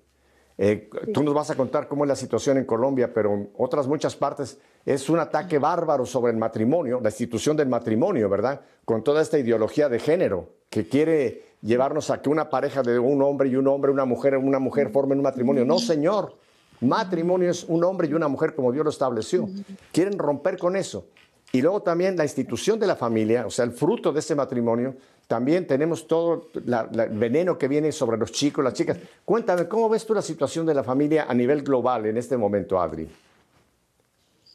Eh, 0.57 0.91
tú 1.12 1.23
nos 1.23 1.35
vas 1.35 1.50
a 1.50 1.57
contar 1.57 1.89
cómo 1.89 2.05
es 2.05 2.09
la 2.09 2.17
situación 2.17 2.57
en 2.57 2.65
Colombia, 2.65 3.13
pero 3.15 3.35
en 3.35 3.50
otras 3.56 3.87
muchas 3.87 4.17
partes 4.17 4.59
es 4.84 5.08
un 5.08 5.19
ataque 5.19 5.58
bárbaro 5.58 6.06
sobre 6.06 6.32
el 6.32 6.38
matrimonio, 6.38 7.00
la 7.02 7.10
institución 7.10 7.56
del 7.56 7.69
matrimonio, 7.69 8.28
¿verdad? 8.28 8.60
Con 8.84 9.04
toda 9.04 9.23
esta 9.23 9.38
ideología 9.38 9.88
de 9.88 9.99
género 9.99 10.49
que 10.69 10.88
quiere 10.88 11.45
llevarnos 11.62 12.10
a 12.10 12.23
que 12.23 12.30
una 12.30 12.49
pareja 12.49 12.82
de 12.82 12.99
un 12.99 13.23
hombre 13.23 13.49
y 13.49 13.56
un 13.56 13.69
hombre, 13.69 13.90
una 13.90 14.04
mujer, 14.04 14.36
una 14.36 14.58
mujer 14.58 14.90
formen 14.90 15.19
un 15.19 15.25
matrimonio. 15.25 15.64
No, 15.64 15.78
señor. 15.78 16.34
Matrimonio 16.80 17.50
es 17.50 17.64
un 17.64 17.84
hombre 17.84 18.08
y 18.08 18.14
una 18.14 18.28
mujer 18.28 18.54
como 18.54 18.73
Dios 18.73 18.84
lo 18.84 18.90
estableció. 18.90 19.49
Quieren 19.93 20.19
romper 20.19 20.56
con 20.56 20.76
eso. 20.76 21.06
Y 21.52 21.60
luego 21.60 21.82
también 21.82 22.16
la 22.16 22.25
institución 22.25 22.78
de 22.78 22.86
la 22.86 22.97
familia, 22.97 23.47
o 23.47 23.50
sea, 23.50 23.64
el 23.64 23.73
fruto 23.73 24.12
de 24.12 24.21
ese 24.21 24.34
matrimonio, 24.34 24.95
también 25.26 25.66
tenemos 25.66 26.06
todo 26.06 26.49
el 26.54 27.10
veneno 27.10 27.58
que 27.58 27.69
viene 27.69 27.93
sobre 27.93 28.16
los 28.16 28.32
chicos, 28.32 28.64
las 28.64 28.75
chicas. 28.75 28.99
Cuéntame, 29.25 29.69
¿cómo 29.69 29.88
ves 29.88 30.06
tú 30.06 30.14
la 30.14 30.23
situación 30.23 30.64
de 30.64 30.75
la 30.75 30.84
familia 30.84 31.26
a 31.28 31.34
nivel 31.34 31.62
global 31.62 32.06
en 32.06 32.16
este 32.16 32.36
momento, 32.36 32.80
Adri? 32.80 33.08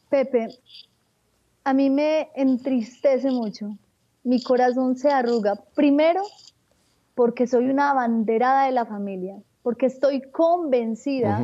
Pepe, 0.09 0.49
a 1.63 1.73
mí 1.73 1.89
me 1.89 2.29
entristece 2.35 3.31
mucho, 3.31 3.75
mi 4.23 4.41
corazón 4.41 4.95
se 4.95 5.09
arruga. 5.09 5.55
Primero, 5.75 6.21
porque 7.15 7.47
soy 7.47 7.69
una 7.69 7.91
abanderada 7.91 8.65
de 8.65 8.71
la 8.71 8.85
familia, 8.85 9.37
porque 9.63 9.87
estoy 9.87 10.21
convencida 10.31 11.41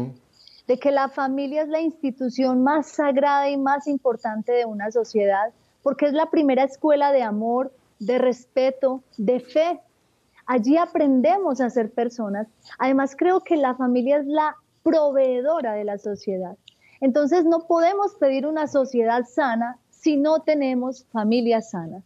de 0.68 0.78
que 0.78 0.92
la 0.92 1.10
familia 1.10 1.64
es 1.64 1.70
la 1.70 1.82
institución 1.82 2.64
más 2.64 2.88
sagrada 2.88 3.50
y 3.50 3.58
más 3.58 3.88
importante 3.88 4.52
de 4.52 4.66
una 4.66 4.92
sociedad, 4.92 5.52
porque 5.82 6.06
es 6.06 6.14
la 6.14 6.30
primera 6.30 6.64
escuela 6.64 7.12
de 7.12 7.24
amor, 7.24 7.74
de 8.00 8.18
respeto, 8.18 9.02
de 9.18 9.40
fe. 9.40 9.80
Allí 10.46 10.78
aprendemos 10.78 11.62
a 11.62 11.70
ser 11.70 11.92
personas. 11.92 12.48
Además, 12.78 13.16
creo 13.18 13.42
que 13.42 13.58
la 13.58 13.76
familia 13.76 14.18
es 14.18 14.28
la 14.28 14.56
proveedora 14.84 15.74
de 15.74 15.84
la 15.84 15.98
sociedad. 15.98 16.58
Entonces, 17.02 17.46
no 17.46 17.68
podemos 17.68 18.16
pedir 18.16 18.48
una 18.48 18.68
sociedad 18.68 19.26
sana 19.28 19.78
si 19.90 20.18
no 20.18 20.40
tenemos 20.40 21.06
familias 21.12 21.72
sanas. 21.72 22.04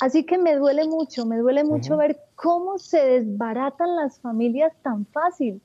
Así 0.00 0.24
que 0.24 0.38
me 0.38 0.56
duele 0.56 0.86
mucho, 0.86 1.26
me 1.26 1.38
duele 1.38 1.64
mucho 1.64 1.96
ver 1.96 2.18
cómo 2.34 2.78
se 2.78 2.98
desbaratan 3.04 3.96
las 3.96 4.18
familias 4.20 4.72
tan 4.82 5.06
fácil 5.06 5.60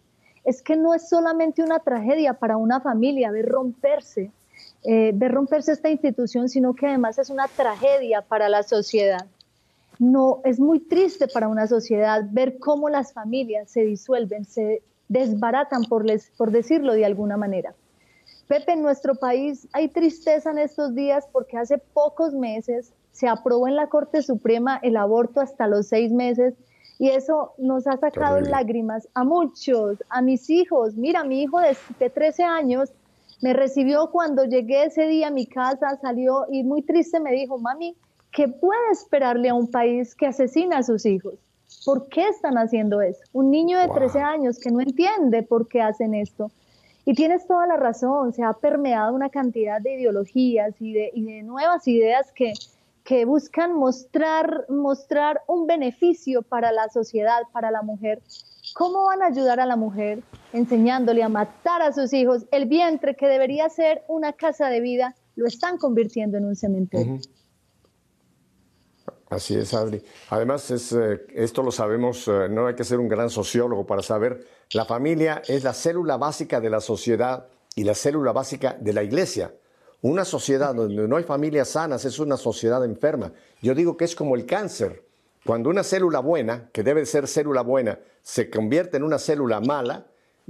es 0.47 0.62
que 0.62 0.77
no 0.77 0.93
es 0.93 1.10
solamente 1.10 1.62
una 1.62 1.79
tragedia 1.79 2.33
para 2.33 2.55
una 2.55 2.79
familia 2.79 3.31
ver 3.31 3.47
romperse, 3.47 4.31
eh, 4.86 5.12
ver 5.13 5.33
romperse 5.33 5.73
esta 5.73 5.89
institución, 5.89 6.47
sino 6.47 6.73
que 6.73 6.88
además 6.88 7.19
es 7.19 7.29
una 7.29 7.49
tragedia 7.49 8.21
para 8.21 8.47
la 8.47 8.63
sociedad. 8.63 9.25
No, 9.99 10.39
es 10.45 10.57
muy 10.57 10.79
triste 10.79 11.27
para 11.27 11.49
una 11.49 11.67
sociedad 11.67 12.23
ver 12.31 12.60
cómo 12.60 12.88
las 12.88 13.12
familias 13.12 13.69
se 13.69 13.81
disuelven, 13.81 14.45
se 14.45 14.83
desbaratan, 15.10 15.83
por, 15.83 16.05
les, 16.05 16.29
por 16.38 16.51
decirlo 16.51 16.93
de 16.93 17.03
alguna 17.03 17.36
manera. 17.36 17.75
Pepe, 18.47 18.73
en 18.73 18.81
nuestro 18.81 19.15
país 19.15 19.67
hay 19.73 19.89
tristeza 19.89 20.51
en 20.51 20.57
estos 20.60 20.95
días 20.95 21.27
porque 21.31 21.57
hace 21.57 21.77
pocos 21.77 22.33
meses 22.33 22.93
se 23.12 23.27
aprobó 23.27 23.67
en 23.67 23.75
la 23.75 23.88
Corte 23.88 24.21
Suprema 24.21 24.79
el 24.83 24.95
aborto 24.95 25.41
hasta 25.41 25.67
los 25.67 25.88
seis 25.88 26.12
meses 26.12 26.53
y 26.97 27.10
eso 27.10 27.53
nos 27.57 27.86
ha 27.88 27.97
sacado 27.97 28.39
lágrimas 28.39 29.07
a 29.13 29.23
muchos, 29.23 29.97
a 30.10 30.21
mis 30.21 30.49
hijos. 30.49 30.95
Mira, 30.95 31.23
mi 31.23 31.43
hijo 31.43 31.60
de, 31.60 32.10
13 32.10 32.43
años 32.43 32.91
Me 33.41 33.53
recibió 33.53 34.10
cuando 34.12 34.45
llegué 34.45 34.86
ese 34.86 35.05
día 35.07 35.27
a 35.27 35.31
mi 35.31 35.45
casa, 35.45 35.97
salió 36.01 36.45
y 36.49 36.63
muy 36.63 36.81
triste 36.81 37.19
me 37.19 37.31
dijo, 37.33 37.60
mami, 37.60 37.95
¿qué 38.31 38.47
puede 38.47 38.91
esperarle 38.91 39.49
a 39.49 39.53
un 39.53 39.69
país 39.69 40.15
que 40.15 40.25
asesina 40.25 40.79
a 40.79 40.83
sus 40.83 41.05
hijos? 41.05 41.36
¿Por 41.86 42.07
qué 42.07 42.27
están 42.29 42.57
haciendo 42.57 43.01
eso? 43.01 43.21
Un 43.33 43.51
niño 43.51 43.77
de 43.77 43.89
13 43.89 44.19
años 44.19 44.57
que 44.57 44.71
no 44.71 44.79
entiende 44.79 45.43
por 45.43 45.67
qué 45.67 45.81
hacen 45.81 46.15
esto. 46.15 46.49
Y 47.08 47.13
tienes 47.13 47.48
toda 47.48 47.65
la 47.65 47.78
razón, 47.78 48.34
se 48.34 48.43
ha 48.43 48.52
permeado 48.52 49.15
una 49.15 49.30
cantidad 49.30 49.82
de 49.82 49.93
ideologías 49.93 50.76
y 50.80 50.91
de, 50.91 51.41
nuevas 51.41 51.88
ideas 51.88 52.32
que, 52.34 52.52
que 53.04 53.24
buscan 53.24 53.74
mostrar, 53.74 54.65
mostrar 54.67 55.41
un 55.48 55.65
beneficio 55.67 56.41
para 56.41 56.72
la 56.72 56.89
sociedad, 56.89 57.43
para 57.54 57.72
la 57.72 57.82
mujer, 57.82 58.22
¿Cómo 58.74 59.06
van 59.06 59.22
a 59.22 59.28
ayudar 59.28 59.60
a 59.60 59.65
la 59.65 59.76
mujer 59.76 60.24
enseñándole 60.54 61.24
a 61.24 61.30
matar 61.30 61.82
a 61.82 61.93
sus 61.93 62.13
hijos? 62.13 62.46
El 62.52 62.65
vientre 62.65 63.15
que 63.15 63.28
debería 63.28 63.70
ser 63.70 64.04
una 64.08 64.34
casa 64.34 64.70
de 64.70 64.82
vida, 64.82 65.15
lo 65.36 65.48
están 65.48 65.78
convirtiendo 65.78 66.38
en 66.38 66.46
un 66.46 66.56
cementerio. 66.56 67.20
Así 69.29 69.55
es, 69.55 69.73
Adri. 69.73 70.01
Además, 70.29 70.71
es, 70.71 70.93
eh, 70.93 71.25
esto 71.35 71.61
lo 71.61 71.71
sabemos, 71.71 72.27
eh, 72.27 72.47
no 72.49 72.67
hay 72.67 72.75
que 72.75 72.85
ser 72.85 72.99
un 72.99 73.09
gran 73.09 73.29
sociólogo 73.29 73.85
para 73.85 74.01
saber, 74.01 74.47
la 74.71 74.85
familia 74.85 75.41
es 75.47 75.63
la 75.63 75.73
célula 75.73 76.17
básica 76.17 76.61
de 76.61 76.69
la 76.69 76.79
sociedad 76.79 77.47
y 77.75 77.83
la 77.83 77.93
célula 77.93 78.31
básica 78.31 78.77
de 78.79 78.93
la 78.93 79.03
iglesia. 79.03 79.53
Una 80.01 80.23
sociedad 80.25 80.73
donde 80.75 81.07
no 81.07 81.17
hay 81.17 81.23
familias 81.23 81.69
sanas 81.69 82.05
es 82.05 82.19
una 82.19 82.37
sociedad 82.37 82.85
enferma. 82.85 83.33
Yo 83.61 83.75
digo 83.75 83.97
que 83.97 84.05
es 84.05 84.15
como 84.15 84.35
el 84.35 84.45
cáncer. 84.45 85.03
Cuando 85.45 85.69
una 85.69 85.83
célula 85.83 86.19
buena, 86.19 86.69
que 86.71 86.83
debe 86.83 87.05
ser 87.05 87.27
célula 87.27 87.61
buena, 87.61 87.99
se 88.21 88.49
convierte 88.49 88.97
en 88.97 89.03
una 89.03 89.17
célula 89.17 89.59
mala, 89.59 90.05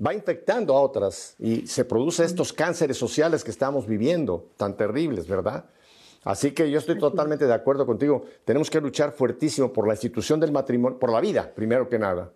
va 0.05 0.13
infectando 0.13 0.75
a 0.75 0.81
otras 0.81 1.35
y 1.39 1.65
se 1.67 1.85
producen 1.85 2.25
estos 2.25 2.53
cánceres 2.53 2.97
sociales 2.97 3.43
que 3.43 3.51
estamos 3.51 3.87
viviendo, 3.87 4.49
tan 4.57 4.75
terribles, 4.75 5.27
¿verdad? 5.27 5.65
Así 6.23 6.51
que 6.51 6.69
yo 6.69 6.79
estoy 6.79 6.97
totalmente 6.97 7.45
de 7.45 7.53
acuerdo 7.53 7.85
contigo. 7.85 8.25
Tenemos 8.43 8.69
que 8.69 8.81
luchar 8.81 9.11
fuertísimo 9.11 9.71
por 9.71 9.87
la 9.87 9.93
institución 9.93 10.39
del 10.39 10.51
matrimonio, 10.51 10.99
por 10.99 11.11
la 11.11 11.21
vida, 11.21 11.51
primero 11.53 11.87
que 11.87 11.99
nada. 11.99 12.31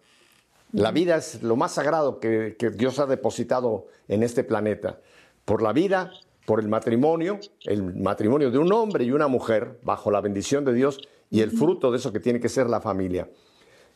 La 0.74 0.92
vida 0.92 1.18
es 1.18 1.44
lo 1.44 1.56
más 1.56 1.74
sagrado 1.74 2.20
que, 2.20 2.56
que 2.58 2.70
Dios 2.70 3.00
ha 3.00 3.06
depositado 3.06 3.88
en 4.08 4.24
este 4.24 4.44
planeta. 4.44 5.00
Por 5.44 5.62
la 5.62 5.74
vida, 5.74 6.12
por 6.46 6.60
el 6.60 6.70
matrimonio, 6.70 7.40
el 7.66 7.96
matrimonio 7.96 8.52
de 8.52 8.58
un 8.58 8.72
hombre 8.72 9.04
y 9.04 9.12
una 9.12 9.28
mujer, 9.28 9.80
bajo 9.84 10.12
la 10.12 10.22
bendición 10.22 10.64
de 10.64 10.74
Dios, 10.74 11.00
y 11.30 11.42
el 11.42 11.52
fruto 11.52 11.92
de 11.92 11.98
eso 11.98 12.12
que 12.12 12.20
tiene 12.20 12.40
que 12.40 12.50
ser 12.50 12.70
la 12.70 12.82
familia. 12.82 13.30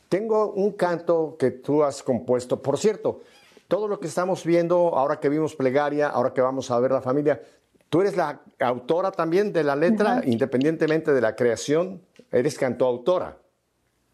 Tengo 0.10 0.54
un 0.54 0.72
canto 0.72 1.36
que 1.38 1.52
tú 1.52 1.84
has 1.84 2.04
compuesto. 2.04 2.62
Por 2.62 2.78
cierto, 2.78 3.22
todo 3.68 3.88
lo 3.88 4.00
que 4.00 4.08
estamos 4.08 4.46
viendo, 4.46 4.96
ahora 4.96 5.20
que 5.20 5.30
vimos 5.30 5.56
plegaria, 5.56 6.08
ahora 6.08 6.34
que 6.34 6.42
vamos 6.42 6.70
a 6.72 6.80
ver 6.80 6.92
la 6.92 7.02
familia, 7.02 7.42
tú 7.90 8.02
eres 8.02 8.18
la 8.18 8.42
autora 8.60 9.12
también 9.12 9.54
de 9.54 9.64
la 9.64 9.76
letra, 9.76 10.22
independientemente 10.26 11.14
de 11.14 11.22
la 11.22 11.36
creación, 11.36 12.02
eres 12.32 12.58
cantautora. 12.58 13.38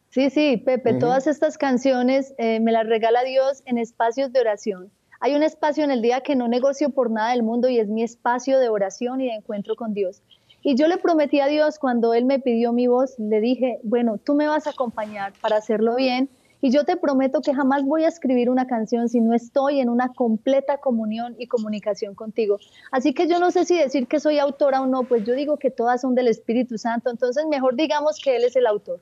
Sí, 0.10 0.30
sí, 0.30 0.58
Pepe, 0.58 0.96
todas 0.96 1.26
estas 1.26 1.58
canciones 1.58 2.34
eh, 2.38 2.60
me 2.60 2.74
las 2.74 2.86
regala 2.86 3.24
Dios 3.24 3.64
en 3.66 3.78
espacios 3.78 4.34
de 4.34 4.42
oración. 4.42 4.92
Hay 5.22 5.36
un 5.36 5.44
espacio 5.44 5.84
en 5.84 5.92
el 5.92 6.02
día 6.02 6.22
que 6.22 6.36
no 6.36 6.48
negocio 6.48 6.90
por 6.90 7.10
nada 7.10 7.32
del 7.32 7.44
mundo 7.44 7.70
y 7.70 7.80
es 7.80 7.88
mi 7.88 8.04
espacio 8.04 8.60
de 8.60 8.68
oración 8.68 9.22
y 9.22 9.28
de 9.28 9.36
encuentro 9.36 9.76
con 9.76 9.94
Dios. 9.94 10.22
Y 10.64 10.76
yo 10.76 10.88
le 10.88 10.98
prometí 10.98 11.40
a 11.40 11.48
Dios 11.48 11.80
cuando 11.80 12.14
Él 12.14 12.26
me 12.26 12.40
pidió 12.40 12.74
mi 12.74 12.88
voz, 12.88 13.18
le 13.20 13.40
dije, 13.40 13.80
bueno, 13.84 14.18
tú 14.18 14.36
me 14.36 14.48
vas 14.48 14.68
a 14.68 14.72
acompañar 14.72 15.34
para 15.42 15.58
hacerlo 15.58 15.96
bien 15.96 16.30
y 16.62 16.72
yo 16.72 16.86
te 16.86 16.96
prometo 16.96 17.42
que 17.42 17.54
jamás 17.54 17.84
voy 17.84 18.04
a 18.04 18.08
escribir 18.08 18.50
una 18.50 18.68
canción 18.68 19.10
si 19.10 19.20
no 19.20 19.34
estoy 19.34 19.80
en 19.80 19.90
una 19.90 20.10
completa 20.10 20.78
comunión 20.78 21.36
y 21.40 21.48
comunicación 21.48 22.16
contigo. 22.16 22.60
Así 22.92 23.14
que 23.14 23.28
yo 23.28 23.40
no 23.40 23.52
sé 23.52 23.66
si 23.66 23.78
decir 23.78 24.08
que 24.08 24.20
soy 24.20 24.40
autora 24.40 24.82
o 24.82 24.88
no, 24.88 25.04
pues 25.04 25.26
yo 25.26 25.34
digo 25.34 25.58
que 25.58 25.72
todas 25.72 26.02
son 26.02 26.16
del 26.16 26.28
Espíritu 26.28 26.78
Santo, 26.78 27.10
entonces 27.10 27.46
mejor 27.50 27.76
digamos 27.76 28.20
que 28.24 28.36
Él 28.36 28.44
es 28.44 28.56
el 28.56 28.68
autor. 28.68 29.00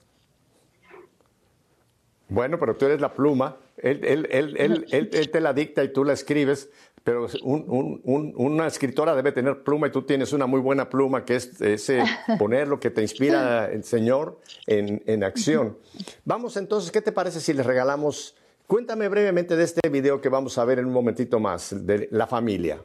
Bueno, 2.30 2.60
pero 2.60 2.76
tú 2.76 2.86
eres 2.86 3.02
la 3.02 3.14
pluma, 3.14 3.58
él, 3.78 4.02
él, 4.04 4.28
él, 4.30 4.86
él, 4.92 5.32
te 5.32 5.42
la 5.42 5.54
dicta 5.54 5.84
y 5.84 5.92
tú 5.92 6.04
la 6.04 6.14
escribes, 6.14 6.70
pero 7.04 7.28
una 7.44 8.68
escritora 8.68 9.16
debe 9.16 9.32
tener 9.32 9.64
pluma 9.64 9.88
y 9.88 9.92
tú 9.92 10.04
tienes 10.04 10.34
una 10.34 10.46
muy 10.46 10.60
buena 10.60 10.90
pluma, 10.90 11.26
que 11.26 11.36
es 11.36 11.62
ese 11.62 12.04
poner 12.40 12.68
lo 12.68 12.80
que 12.80 12.90
te 12.90 13.02
inspira 13.02 13.70
el 13.72 13.84
Señor 13.84 14.40
en, 14.68 15.24
acción. 15.24 15.78
Vamos 16.26 16.58
entonces, 16.58 16.92
¿qué 16.92 17.02
te 17.02 17.12
parece 17.12 17.40
si 17.40 17.54
les 17.54 17.66
regalamos? 17.66 18.36
Cuéntame 18.68 19.08
brevemente 19.10 19.56
de 19.56 19.64
este 19.64 19.90
video 19.90 20.22
que 20.22 20.30
vamos 20.30 20.58
a 20.58 20.66
ver 20.66 20.80
en 20.80 20.86
un 20.86 20.94
momentito 20.94 21.40
más, 21.40 21.86
de 21.86 22.08
la 22.12 22.28
familia. 22.28 22.80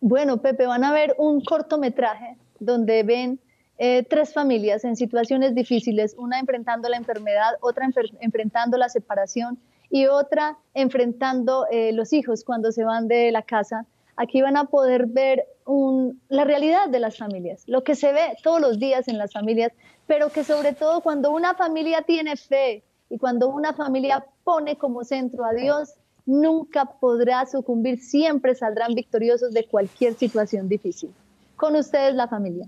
Bueno, 0.00 0.38
Pepe, 0.38 0.66
van 0.66 0.84
a 0.84 0.92
ver 0.92 1.14
un 1.18 1.40
cortometraje 1.40 2.36
donde 2.58 3.02
ven 3.02 3.40
eh, 3.78 4.04
tres 4.08 4.32
familias 4.32 4.84
en 4.84 4.96
situaciones 4.96 5.54
difíciles, 5.54 6.14
una 6.18 6.40
enfrentando 6.40 6.88
la 6.88 6.96
enfermedad, 6.96 7.54
otra 7.60 7.88
enfrentando 8.20 8.76
la 8.76 8.88
separación 8.88 9.58
y 9.90 10.06
otra 10.06 10.58
enfrentando 10.74 11.66
eh, 11.70 11.92
los 11.92 12.12
hijos 12.12 12.44
cuando 12.44 12.72
se 12.72 12.84
van 12.84 13.08
de 13.08 13.32
la 13.32 13.42
casa. 13.42 13.86
Aquí 14.16 14.42
van 14.42 14.56
a 14.56 14.64
poder 14.64 15.06
ver 15.06 15.46
la 16.28 16.44
realidad 16.44 16.88
de 16.88 16.98
las 16.98 17.16
familias, 17.16 17.62
lo 17.66 17.84
que 17.84 17.94
se 17.94 18.12
ve 18.12 18.36
todos 18.42 18.60
los 18.60 18.78
días 18.78 19.06
en 19.06 19.18
las 19.18 19.32
familias, 19.32 19.72
pero 20.06 20.30
que 20.30 20.42
sobre 20.42 20.72
todo 20.72 21.02
cuando 21.02 21.30
una 21.30 21.54
familia 21.54 22.02
tiene 22.02 22.36
fe 22.36 22.82
y 23.10 23.18
cuando 23.18 23.48
una 23.48 23.74
familia 23.74 24.26
pone 24.44 24.76
como 24.76 25.04
centro 25.04 25.44
a 25.44 25.52
Dios, 25.52 25.94
nunca 26.26 26.84
podrá 26.84 27.46
sucumbir, 27.46 28.00
siempre 28.00 28.54
saldrán 28.54 28.94
victoriosos 28.94 29.52
de 29.52 29.66
cualquier 29.66 30.14
situación 30.14 30.68
difícil. 30.68 31.10
Con 31.56 31.76
ustedes 31.76 32.14
la 32.14 32.28
familia. 32.28 32.66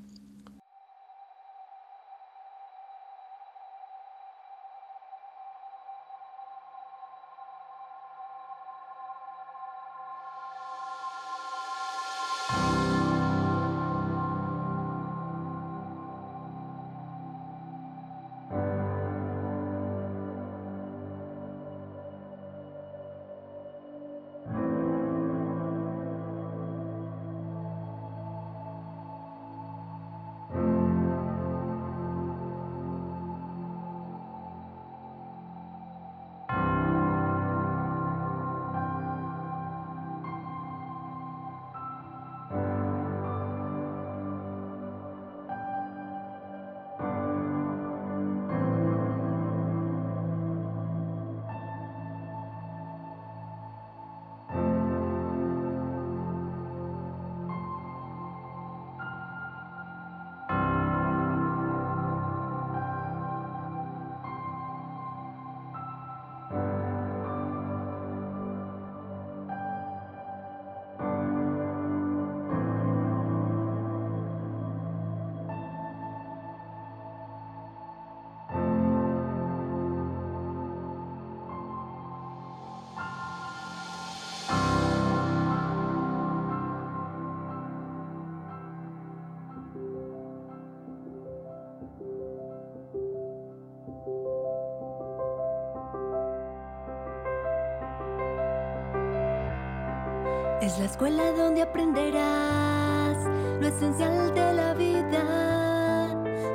La 100.81 100.87
escuela 100.87 101.31
donde 101.33 101.61
aprenderás 101.61 103.19
lo 103.61 103.69
esencial 103.69 104.33
de 104.33 104.53
la 104.55 104.73
vida. 104.73 106.09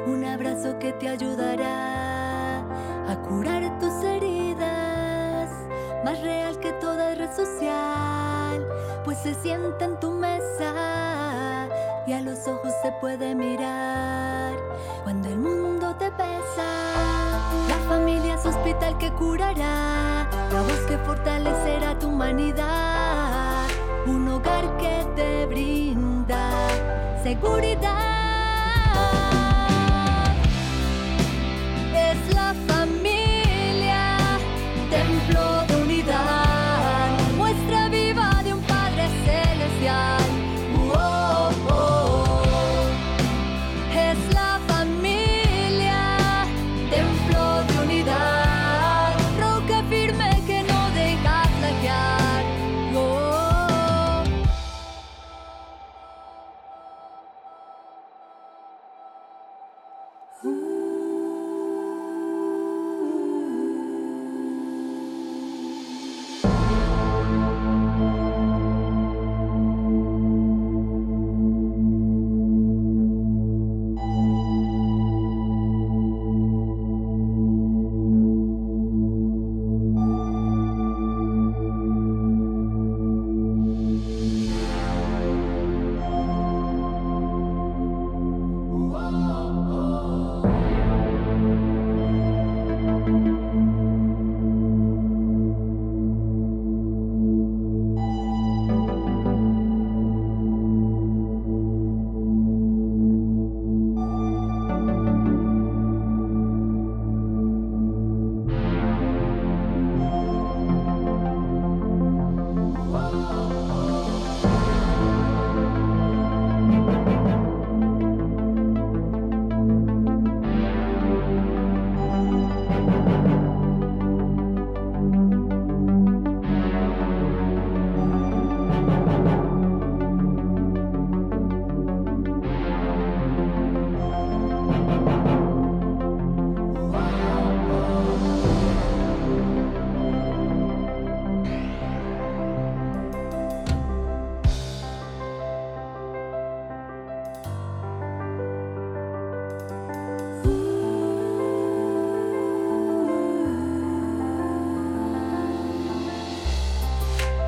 Un 0.07 0.25
abrazo 0.25 0.79
que 0.79 0.93
te 0.93 1.07
ayudará 1.09 2.61
a 3.07 3.15
curar 3.29 3.77
tus 3.77 3.93
heridas. 4.03 5.51
Más 6.03 6.19
real 6.21 6.59
que 6.59 6.71
toda 6.73 7.13
red 7.13 7.29
social 7.35 8.67
pues 9.03 9.19
se 9.19 9.35
sienta 9.35 9.85
en 9.85 9.99
tu 9.99 10.09
mesa 10.09 11.67
y 12.07 12.13
a 12.13 12.21
los 12.21 12.47
ojos 12.47 12.73
se 12.81 12.91
puede 12.93 13.35
mirar 13.35 14.55
cuando 15.03 15.29
el 15.29 15.37
mundo 15.37 15.95
te 15.97 16.09
pesa. 16.09 16.65
La 17.69 17.77
familia 17.87 18.33
es 18.33 18.45
hospital 18.45 18.97
que 18.97 19.11
curará, 19.11 20.27
la 20.51 20.61
voz 20.63 20.79
que 20.87 20.97
fortalecerá 20.97 21.99
tu 21.99 22.07
humanidad, 22.07 23.04
que 24.85 25.05
te 25.15 25.45
brinda 25.47 26.67
seguridad. 27.23 28.14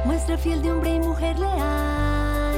Muestra 0.08 0.38
fiel 0.38 0.62
de 0.62 0.72
hombre 0.72 0.96
y 0.96 1.00
mujer 1.02 1.38
leal 1.38 2.56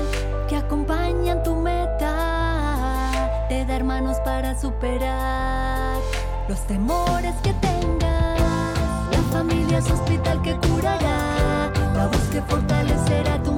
que 0.47 0.55
acompañan 0.55 1.41
tu 1.41 1.55
meta. 1.55 3.47
Te 3.49 3.65
da 3.65 3.75
hermanos 3.75 4.17
para 4.23 4.55
superar 4.55 5.97
los 6.47 6.59
temores 6.67 7.33
que 7.41 7.51
tengas. 7.55 8.39
La 9.12 9.21
familia 9.31 9.79
es 9.79 9.89
hospital 9.89 10.43
que 10.43 10.55
curará, 10.57 11.71
la 11.95 12.05
voz 12.05 12.21
que 12.31 12.39
fortalecerá 12.43 13.41
tu 13.41 13.48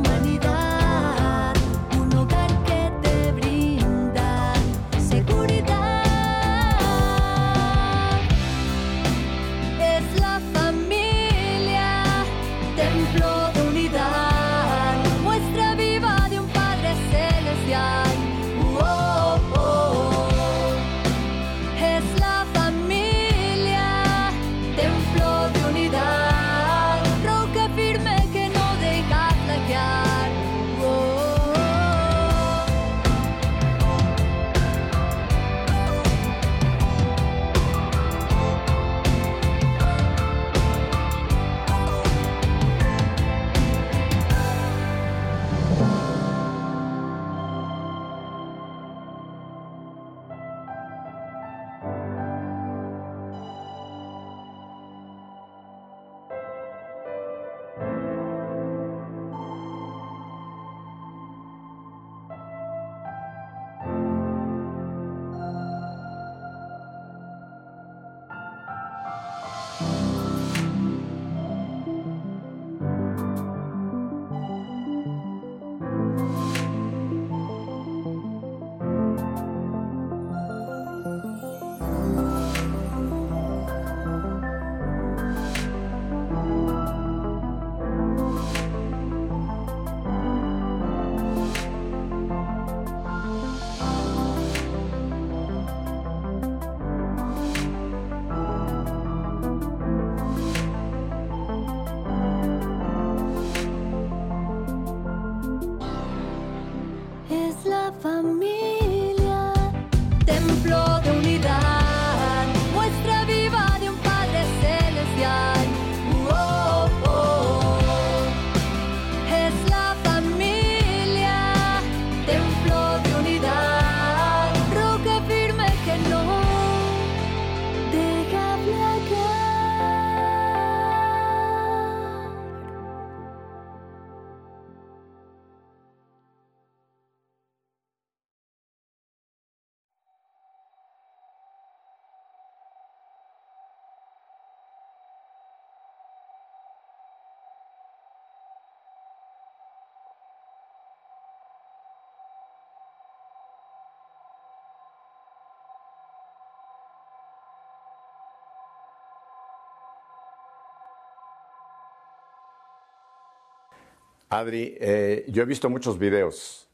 Adri, 164.32 164.78
eh, 164.80 165.26
yo 165.28 165.44
he 165.44 165.46
visto 165.46 165.70
muchos 165.70 166.00
videos, 166.00 166.70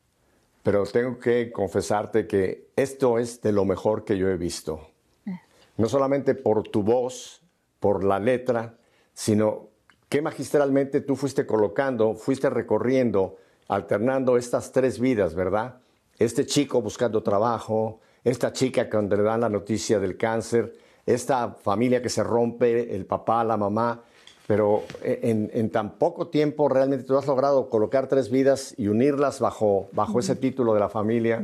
pero 0.61 0.85
tengo 0.85 1.17
que 1.17 1.51
confesarte 1.51 2.27
que 2.27 2.69
esto 2.75 3.17
es 3.17 3.41
de 3.41 3.51
lo 3.51 3.65
mejor 3.65 4.05
que 4.05 4.15
yo 4.15 4.29
he 4.29 4.37
visto. 4.37 4.91
No 5.75 5.89
solamente 5.89 6.35
por 6.35 6.67
tu 6.67 6.83
voz, 6.83 7.41
por 7.79 8.03
la 8.03 8.19
letra, 8.19 8.77
sino 9.11 9.69
que 10.07 10.21
magistralmente 10.21 11.01
tú 11.01 11.15
fuiste 11.15 11.47
colocando, 11.47 12.13
fuiste 12.13 12.47
recorriendo, 12.51 13.37
alternando 13.69 14.37
estas 14.37 14.71
tres 14.71 14.99
vidas, 14.99 15.33
¿verdad? 15.33 15.79
Este 16.19 16.45
chico 16.45 16.79
buscando 16.83 17.23
trabajo, 17.23 18.01
esta 18.23 18.53
chica 18.53 18.87
cuando 18.87 19.15
le 19.15 19.23
dan 19.23 19.41
la 19.41 19.49
noticia 19.49 19.97
del 19.97 20.15
cáncer, 20.15 20.75
esta 21.07 21.49
familia 21.53 22.03
que 22.03 22.09
se 22.09 22.21
rompe, 22.21 22.95
el 22.95 23.07
papá, 23.07 23.43
la 23.43 23.57
mamá, 23.57 24.03
pero 24.47 24.85
en, 25.03 25.69
tan 25.69 25.97
poco 25.99 26.29
tiempo 26.29 26.69
realmente 26.69 27.03
tú 27.03 27.17
has 27.17 27.27
logrado 27.27 27.69
colocar 27.69 28.07
tres 28.07 28.31
vidas 28.31 28.73
y 28.77 28.87
unirlas 28.87 29.41
bajo, 29.41 29.89
bajo 29.91 30.19
ese 30.19 30.37
título 30.37 30.73
de 30.73 30.79
la 30.79 30.87
familia. 30.87 31.43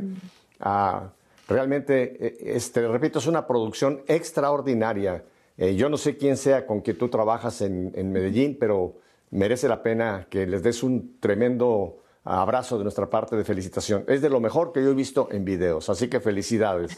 Ah, 0.58 1.10
realmente, 1.46 2.16
e, 2.18 2.56
este, 2.56 2.88
repito, 2.88 3.18
es 3.18 3.26
una 3.26 3.46
producción 3.46 4.02
extraordinaria. 4.06 5.22
Eh, 5.58 5.76
yo 5.76 5.90
no 5.90 5.98
sé 5.98 6.16
quién 6.16 6.38
sea 6.38 6.66
con 6.66 6.80
quien 6.80 6.96
tú 6.96 7.10
trabajas 7.10 7.60
en, 7.60 7.92
en, 7.94 8.10
Medellín, 8.10 8.56
pero 8.58 8.94
merece 9.30 9.68
la 9.68 9.82
pena 9.82 10.26
que 10.30 10.46
les 10.46 10.62
des 10.62 10.82
un 10.82 11.18
tremendo 11.20 11.98
abrazo 12.24 12.78
de 12.78 12.84
nuestra 12.84 13.10
parte 13.10 13.36
de 13.36 13.44
felicitación. 13.44 14.04
Es 14.08 14.22
de 14.22 14.30
lo 14.30 14.40
mejor 14.40 14.72
que 14.72 14.82
yo 14.82 14.90
he 14.90 14.94
visto 14.94 15.28
en 15.30 15.44
videos, 15.44 15.90
así 15.90 16.08
que 16.08 16.20
felicidades. 16.20 16.96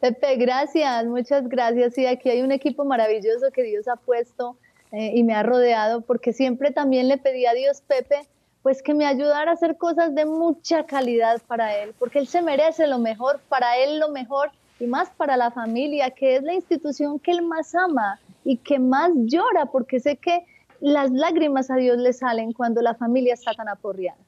Pepe, 0.00 0.36
gracias, 0.36 1.04
muchas 1.06 1.46
gracias. 1.48 1.94
Sí, 1.94 2.06
aquí 2.06 2.30
hay 2.30 2.42
un 2.42 2.52
equipo 2.52 2.84
maravilloso 2.84 3.50
que 3.52 3.62
Dios 3.62 3.86
ha 3.86 3.96
puesto 3.96 4.56
eh, 4.92 5.12
y 5.14 5.22
me 5.24 5.34
ha 5.34 5.42
rodeado, 5.42 6.00
porque 6.00 6.32
siempre 6.32 6.70
también 6.70 7.08
le 7.08 7.18
pedí 7.18 7.44
a 7.46 7.52
Dios, 7.52 7.82
Pepe, 7.82 8.26
pues 8.62 8.82
que 8.82 8.94
me 8.94 9.04
ayudara 9.04 9.50
a 9.50 9.54
hacer 9.54 9.76
cosas 9.76 10.14
de 10.14 10.24
mucha 10.24 10.86
calidad 10.86 11.42
para 11.46 11.76
Él, 11.76 11.94
porque 11.98 12.18
Él 12.18 12.26
se 12.26 12.40
merece 12.40 12.86
lo 12.86 12.98
mejor, 12.98 13.40
para 13.50 13.76
Él 13.76 13.98
lo 13.98 14.08
mejor 14.08 14.50
y 14.80 14.86
más 14.86 15.10
para 15.10 15.36
la 15.36 15.50
familia, 15.50 16.10
que 16.10 16.36
es 16.36 16.42
la 16.42 16.54
institución 16.54 17.18
que 17.18 17.32
Él 17.32 17.42
más 17.42 17.74
ama 17.74 18.18
y 18.42 18.56
que 18.56 18.78
más 18.78 19.10
llora, 19.14 19.66
porque 19.66 20.00
sé 20.00 20.16
que 20.16 20.46
las 20.80 21.10
lágrimas 21.10 21.70
a 21.70 21.76
Dios 21.76 21.98
le 21.98 22.12
salen 22.14 22.52
cuando 22.52 22.80
la 22.80 22.94
familia 22.94 23.34
está 23.34 23.52
tan 23.52 23.68
aporreada. 23.68 24.18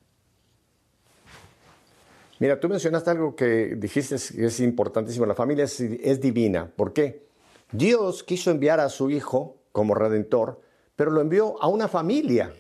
Mira, 2.38 2.61
tú 2.61 2.68
mencionaste 2.68 3.11
algo 3.11 3.35
que 3.35 3.77
dijiste 3.77 4.16
que 4.35 4.46
es 4.46 4.61
importantísimo. 4.61 5.25
La 5.27 5.35
familia 5.35 5.64
es, 5.64 6.20
divina. 6.20 6.70
¿Por 6.75 6.92
qué? 6.92 7.27
Dios 7.72 8.22
quiso 8.22 8.51
enviar 8.51 8.79
a 8.81 8.88
su 8.88 9.11
Hijo 9.11 9.57
como 9.72 9.94
redentor, 9.94 10.61
pero 10.94 11.11
lo 11.11 11.20
envió 11.20 11.61
a 11.62 11.68
una 11.68 11.88
familia, 11.88 12.53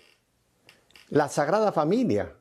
la 1.10 1.28
Sagrada 1.28 1.72
Familia, 1.72 2.32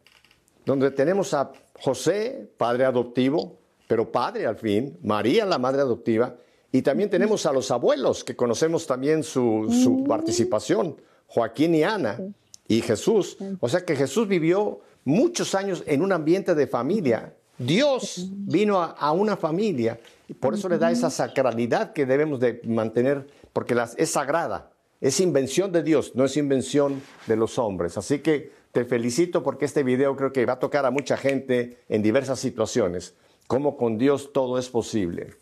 donde 0.66 0.92
tenemos 0.92 1.34
a 1.34 1.52
José, 1.80 2.50
padre 2.58 2.86
adoptivo, 2.86 3.58
pero 3.88 4.12
padre 4.12 4.46
al 4.46 4.58
fin, 4.58 4.98
María, 5.04 5.46
la 5.46 5.60
madre 5.60 5.82
adoptiva, 5.82 6.36
y 6.72 6.82
también 6.82 7.10
tenemos 7.10 7.46
a 7.46 7.54
los 7.54 7.70
abuelos, 7.72 8.24
que 8.24 8.36
conocemos 8.36 8.88
también 8.88 9.24
su, 9.24 9.68
su 9.84 9.92
mm. 9.92 10.08
participación, 10.08 11.00
Joaquín 11.28 11.76
y 11.76 11.84
Ana, 11.84 12.20
y 12.68 12.82
Jesús. 12.82 13.38
O 13.60 13.70
sea 13.70 13.86
que 13.86 13.96
Jesús 13.96 14.28
vivió 14.28 14.82
muchos 15.06 15.56
años 15.56 15.84
en 15.86 16.02
un 16.02 16.12
ambiente 16.12 16.54
de 16.54 16.68
familia. 16.68 17.34
Dios 17.58 18.28
vino 18.32 18.82
a, 18.82 19.12
una 19.14 19.38
familia 19.38 19.98
y 20.28 20.34
por 20.34 20.54
eso 20.54 20.68
le 20.68 20.78
da 20.78 20.92
esa 20.92 21.10
sacralidad 21.10 21.94
que 21.94 22.06
debemos 22.06 22.42
de 22.42 22.60
mantener, 22.66 23.28
porque 23.54 23.78
es 23.96 24.10
sagrada, 24.10 24.72
es 25.00 25.22
invención 25.22 25.72
de 25.72 25.82
Dios, 25.82 26.14
no 26.16 26.26
es 26.26 26.36
invención 26.36 27.02
de 27.28 27.38
los 27.38 27.58
hombres. 27.58 27.98
Así 27.98 28.20
que 28.20 28.52
te 28.74 28.84
felicito 28.84 29.42
porque 29.42 29.64
este 29.64 29.84
video 29.84 30.18
creo 30.18 30.34
que 30.34 30.46
va 30.46 30.54
a 30.54 30.60
tocar 30.60 30.86
a 30.86 30.92
mucha 30.92 31.16
gente 31.16 31.78
en 31.88 32.02
diversas 32.02 32.40
situaciones, 32.40 33.14
como 33.48 33.78
con 33.78 33.98
Dios 33.98 34.34
todo 34.34 34.58
es 34.58 34.68
posible. 34.68 35.36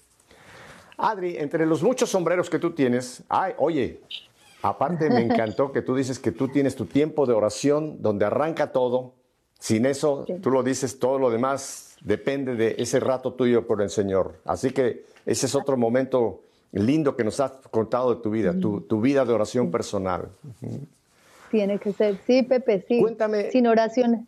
Adri, 0.97 1.37
entre 1.37 1.65
los 1.65 1.81
muchos 1.81 2.11
sombreros 2.11 2.47
que 2.47 2.59
tú 2.59 2.71
tienes, 2.71 3.23
ay, 3.27 3.53
oye, 3.57 4.01
aparte 4.61 5.09
me 5.09 5.21
encantó 5.21 5.71
que 5.71 5.81
tú 5.81 5.95
dices 5.95 6.19
que 6.19 6.31
tú 6.31 6.49
tienes 6.49 6.75
tu 6.75 6.85
tiempo 6.85 7.25
de 7.25 7.33
oración 7.33 8.01
donde 8.03 8.25
arranca 8.25 8.71
todo, 8.71 9.15
sin 9.63 9.85
eso, 9.85 10.25
tú 10.41 10.51
lo 10.51 10.61
dices, 10.61 10.99
todo 10.99 11.17
lo 11.17 11.29
demás 11.29 11.95
depende 12.01 12.55
de 12.55 12.75
ese 12.79 12.99
rato 12.99 13.31
tuyo 13.31 13.65
por 13.65 13.81
el 13.81 13.89
Señor. 13.89 14.35
Así 14.43 14.71
que 14.71 15.05
ese 15.25 15.45
es 15.45 15.55
otro 15.55 15.77
momento 15.77 16.41
lindo 16.73 17.15
que 17.15 17.23
nos 17.23 17.39
has 17.39 17.51
contado 17.71 18.13
de 18.13 18.21
tu 18.21 18.29
vida, 18.29 18.53
tu, 18.59 18.99
vida 18.99 19.23
de 19.23 19.31
oración 19.31 19.71
personal. 19.71 20.27
Tiene 21.49 21.79
que 21.79 21.93
ser, 21.93 22.17
sí, 22.27 22.43
Pepe, 22.43 22.83
sí. 22.85 22.99
Cuéntame. 22.99 23.51
Sin 23.51 23.65
oración. 23.67 24.27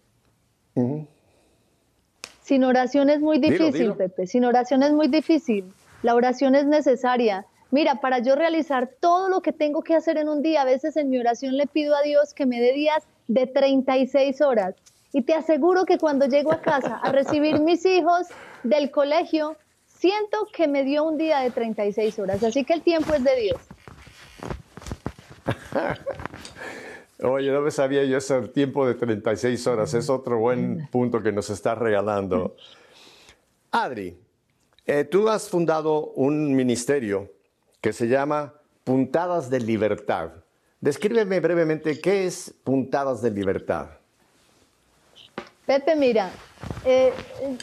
Sin 2.41 2.63
oración 2.63 3.09
es 3.09 3.19
muy 3.19 3.37
difícil, 3.37 3.91
Pepe. 3.91 4.27
Sin 4.27 4.45
oración 4.45 4.83
es 4.83 4.93
muy 4.93 5.09
difícil. 5.09 5.65
La 6.01 6.15
oración 6.15 6.55
es 6.55 6.65
necesaria. 6.65 7.45
Mira, 7.71 7.99
para 7.99 8.19
yo 8.19 8.37
realizar 8.37 8.89
todo 9.01 9.27
lo 9.27 9.41
que 9.41 9.51
tengo 9.51 9.81
que 9.81 9.95
hacer 9.95 10.15
en 10.17 10.29
un 10.29 10.41
día, 10.41 10.61
a 10.61 10.65
veces 10.65 10.95
en 10.95 11.09
mi 11.09 11.19
oración 11.19 11.57
le 11.57 11.67
pido 11.67 11.93
a 11.93 12.03
Dios 12.03 12.33
que 12.33 12.45
me 12.45 12.61
dé 12.61 12.71
días 12.71 13.03
de 13.27 13.47
36 13.47 14.39
horas. 14.39 14.75
Y 15.15 15.21
te 15.21 15.33
aseguro 15.33 15.85
que 15.85 15.97
cuando 15.97 16.25
llego 16.25 16.51
a 16.51 16.59
casa 16.59 16.97
a 16.97 17.09
recibir 17.09 17.61
mis 17.61 17.85
hijos 17.85 18.27
del 18.63 18.91
colegio, 18.91 19.55
siento 19.85 20.45
que 20.53 20.67
me 20.67 20.83
dio 20.83 21.05
un 21.05 21.17
día 21.17 21.39
de 21.39 21.51
36 21.51 22.19
horas. 22.19 22.43
Así 22.43 22.65
que 22.65 22.73
el 22.73 22.81
tiempo 22.81 23.13
es 23.13 23.23
de 23.23 23.35
Dios. 23.37 23.61
Oye, 27.23 27.49
no 27.49 27.61
me 27.61 27.71
sabía 27.71 28.03
yo 28.03 28.17
ese 28.17 28.41
tiempo 28.49 28.85
de 28.85 28.95
36 28.95 29.65
horas. 29.67 29.93
Es 29.93 30.09
otro 30.09 30.37
buen 30.37 30.89
punto 30.91 31.23
que 31.23 31.31
nos 31.31 31.49
estás 31.49 31.77
regalando. 31.77 32.57
Adri, 33.71 34.19
eh, 34.85 35.05
tú 35.05 35.29
has 35.29 35.47
fundado 35.47 36.07
un 36.07 36.53
ministerio 36.53 37.31
que 37.79 37.93
se 37.93 38.09
llama 38.09 38.53
Puntadas 38.83 39.49
de 39.49 39.61
Libertad. 39.61 40.31
Descríbeme 40.81 41.39
brevemente 41.39 42.01
qué 42.01 42.25
es 42.25 42.53
Puntadas 42.65 43.21
de 43.21 43.31
Libertad. 43.31 43.91
Pepe, 45.65 45.95
mira, 45.95 46.29
eh, 46.85 47.11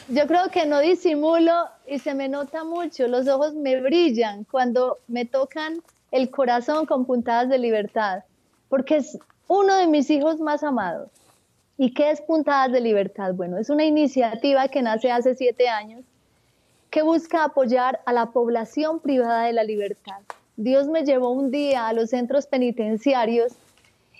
yo 0.09 0.27
creo 0.27 0.49
que 0.49 0.65
no 0.65 0.79
disimulo 0.79 1.53
y 1.87 1.99
se 1.99 2.13
me 2.13 2.27
nota 2.27 2.63
mucho, 2.63 3.07
los 3.07 3.27
ojos 3.27 3.53
me 3.53 3.79
brillan 3.81 4.43
cuando 4.43 4.99
me 5.07 5.25
tocan 5.25 5.81
el 6.11 6.29
corazón 6.29 6.85
con 6.85 7.05
puntadas 7.05 7.49
de 7.49 7.57
libertad, 7.57 8.23
porque 8.69 8.97
es 8.97 9.17
uno 9.47 9.75
de 9.75 9.87
mis 9.87 10.09
hijos 10.09 10.39
más 10.39 10.63
amados. 10.63 11.09
¿Y 11.77 11.93
qué 11.93 12.11
es 12.11 12.21
Puntadas 12.21 12.71
de 12.71 12.81
Libertad? 12.81 13.33
Bueno, 13.33 13.57
es 13.57 13.69
una 13.69 13.83
iniciativa 13.83 14.67
que 14.67 14.83
nace 14.83 15.11
hace 15.11 15.33
siete 15.35 15.69
años 15.69 16.03
que 16.91 17.01
busca 17.01 17.43
apoyar 17.43 18.01
a 18.05 18.13
la 18.13 18.27
población 18.27 18.99
privada 18.99 19.45
de 19.45 19.53
la 19.53 19.63
libertad. 19.63 20.19
Dios 20.55 20.87
me 20.87 21.03
llevó 21.03 21.31
un 21.31 21.49
día 21.49 21.87
a 21.87 21.93
los 21.93 22.11
centros 22.11 22.45
penitenciarios 22.45 23.53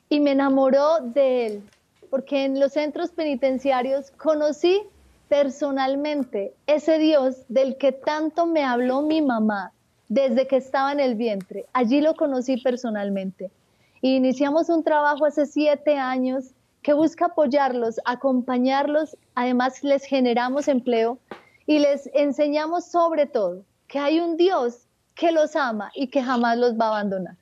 y 0.10 0.20
me 0.20 0.32
enamoró 0.32 1.00
de 1.00 1.46
él, 1.46 1.64
porque 2.14 2.46
en 2.46 2.60
los 2.60 2.74
centros 2.74 3.10
penitenciarios 3.10 4.12
conocí 4.12 4.84
personalmente 5.30 6.54
ese 6.68 7.00
Dios 7.00 7.38
del 7.48 7.76
que 7.76 7.92
tanto 7.92 8.46
me 8.46 8.64
habló 8.64 9.02
mi 9.02 9.24
mamá 9.24 9.72
desde 10.10 10.46
que 10.46 10.58
estaba 10.58 10.92
en 10.92 11.00
el 11.00 11.16
vientre. 11.16 11.66
Allí 11.74 12.02
lo 12.02 12.14
conocí 12.14 12.58
personalmente. 12.58 13.50
Y 14.00 14.16
iniciamos 14.16 14.70
un 14.70 14.84
trabajo 14.84 15.26
hace 15.26 15.48
siete 15.48 15.98
años 15.98 16.52
que 16.84 16.94
busca 16.94 17.26
apoyarlos, 17.26 18.00
acompañarlos, 18.06 19.18
además 19.34 19.84
les 19.84 20.04
generamos 20.04 20.68
empleo 20.68 21.18
y 21.66 21.80
les 21.80 22.08
enseñamos 22.14 22.86
sobre 22.86 23.26
todo 23.26 23.64
que 23.88 23.98
hay 23.98 24.20
un 24.20 24.38
Dios 24.38 24.86
que 25.16 25.32
los 25.32 25.56
ama 25.56 25.90
y 25.96 26.10
que 26.10 26.22
jamás 26.22 26.60
los 26.60 26.74
va 26.80 26.86
a 26.86 26.90
abandonar. 26.90 27.38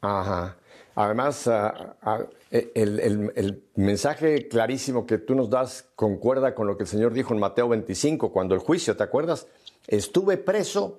Ajá. 0.00 0.56
Además, 1.00 1.46
ah, 1.46 1.94
ah, 2.02 2.24
eh, 2.50 2.72
el, 2.74 3.62
mensaje 3.76 4.48
clarísimo 4.48 5.06
que 5.06 5.18
tú 5.18 5.36
nos 5.36 5.48
das 5.48 5.86
concuerda 5.94 6.56
con 6.56 6.66
lo 6.66 6.76
que 6.76 6.82
el 6.82 6.88
Señor 6.88 7.12
dijo 7.12 7.32
en 7.32 7.38
Mateo 7.38 7.68
25, 7.68 8.32
cuando 8.32 8.56
el 8.56 8.60
juicio, 8.60 8.96
¿te 8.96 9.04
acuerdas? 9.04 9.46
Estuve 9.86 10.38
preso 10.38 10.98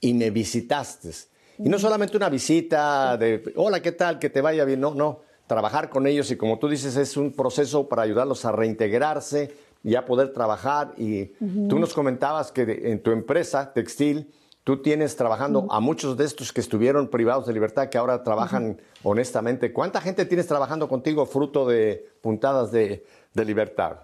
y 0.00 0.14
me 0.14 0.30
visitaste. 0.30 1.12
Y 1.58 1.68
no 1.68 1.78
solamente 1.78 2.16
una 2.16 2.28
visita 2.28 3.16
de, 3.16 3.52
hola, 3.54 3.80
¿qué 3.80 3.92
tal? 3.92 4.18
Que 4.18 4.30
te 4.30 4.40
vaya 4.40 4.64
bien. 4.64 4.80
No, 4.80 4.96
no. 4.96 5.20
Trabajar 5.46 5.90
con 5.90 6.08
ellos 6.08 6.28
y 6.32 6.36
como 6.36 6.58
tú 6.58 6.68
dices, 6.68 6.96
es 6.96 7.16
un 7.16 7.30
proceso 7.30 7.88
para 7.88 8.02
ayudarlos 8.02 8.44
a 8.44 8.50
reintegrarse 8.50 9.52
y 9.84 9.94
a 9.94 10.04
poder 10.04 10.32
trabajar. 10.32 10.92
Y 10.96 11.26
tú 11.68 11.78
nos 11.78 11.94
comentabas 11.94 12.50
que 12.50 12.90
en 12.90 13.00
tu 13.00 13.12
empresa 13.12 13.72
textil, 13.72 14.28
Tú 14.66 14.82
tienes 14.82 15.14
trabajando 15.14 15.68
a 15.70 15.78
muchos 15.78 16.16
de 16.16 16.24
estos 16.24 16.52
que 16.52 16.60
estuvieron 16.60 17.06
privados 17.06 17.46
de 17.46 17.52
libertad, 17.52 17.88
que 17.88 17.98
ahora 17.98 18.24
trabajan 18.24 18.80
honestamente. 19.04 19.72
¿Cuánta 19.72 20.00
gente 20.00 20.26
tienes 20.26 20.48
trabajando 20.48 20.88
contigo 20.88 21.24
fruto 21.24 21.68
de 21.68 22.04
puntadas 22.20 22.72
de, 22.72 23.06
libertad? 23.32 23.98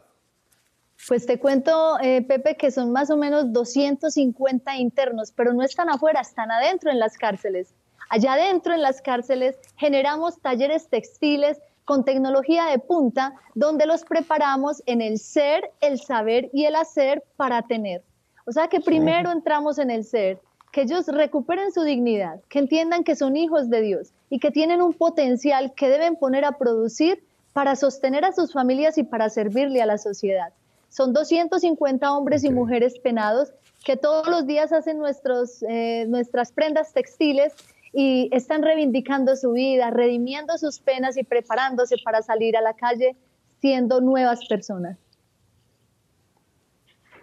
Pues 1.09 1.27
te 1.27 1.40
cuento, 1.40 1.98
eh, 2.01 2.22
Pepe, 2.22 2.57
que 2.57 2.71
son 2.71 2.92
más 2.92 3.10
o 3.10 3.17
menos 3.17 3.52
250 3.52 4.77
internos, 4.77 5.33
pero 5.35 5.52
no 5.52 5.65
están 5.65 5.90
afuera, 5.90 6.21
están 6.21 6.52
adentro 6.52 6.92
en 6.92 7.00
las 7.00 7.19
cárceles. 7.19 7.75
Allá 8.08 8.35
adentro 8.35 8.73
en 8.73 8.83
las 8.83 9.02
cárceles 9.02 9.58
generamos 9.79 10.40
talleres 10.40 10.87
textiles 10.87 11.58
con 11.85 12.04
tecnología 12.04 12.67
de 12.67 12.79
punta 12.79 13.35
donde 13.56 13.85
los 13.87 14.04
preparamos 14.04 14.81
en 14.87 15.00
el 15.00 15.19
ser, 15.19 15.73
el 15.81 15.98
saber 15.98 16.50
y 16.52 16.67
el 16.67 16.77
hacer 16.77 17.25
para 17.37 17.63
tener. 17.63 18.04
O 18.44 18.52
sea 18.52 18.69
que 18.69 18.81
primero 18.81 19.31
entramos 19.31 19.79
en 19.79 19.90
el 19.90 20.04
ser, 20.04 20.40
que 20.73 20.83
ellos 20.83 21.06
recuperen 21.06 21.70
su 21.70 21.83
dignidad, 21.83 22.40
que 22.48 22.58
entiendan 22.58 23.04
que 23.04 23.14
son 23.14 23.37
hijos 23.37 23.68
de 23.68 23.83
Dios 23.83 24.12
y 24.31 24.38
que 24.38 24.50
tienen 24.50 24.81
un 24.81 24.94
potencial 24.94 25.75
que 25.75 25.88
deben 25.88 26.16
poner 26.16 26.46
a 26.46 26.56
producir 26.58 27.23
para 27.52 27.77
sostener 27.77 28.25
a 28.25 28.33
sus 28.33 28.54
familias 28.54 28.96
y 28.96 29.04
para 29.04 29.29
servirle 29.29 29.83
a 29.83 29.87
la 29.87 29.98
sociedad. 29.98 30.52
Son 30.88 31.12
250 31.12 32.10
hombres 32.10 32.42
y 32.42 32.50
mujeres 32.50 32.98
penados 32.98 33.52
que 33.85 33.98
todos 33.98 34.27
los 34.29 34.46
días 34.46 34.73
hacen 34.73 34.98
nuestros, 34.98 35.62
eh, 35.68 36.06
nuestras 36.08 36.52
prendas 36.52 36.94
textiles 36.94 37.52
y 37.92 38.31
están 38.33 38.62
reivindicando 38.62 39.37
su 39.37 39.52
vida, 39.52 39.90
redimiendo 39.90 40.56
sus 40.56 40.81
penas 40.81 41.18
y 41.18 41.23
preparándose 41.23 41.96
para 42.02 42.23
salir 42.23 42.56
a 42.56 42.62
la 42.62 42.73
calle 42.73 43.14
siendo 43.60 44.00
nuevas 44.00 44.46
personas. 44.48 44.96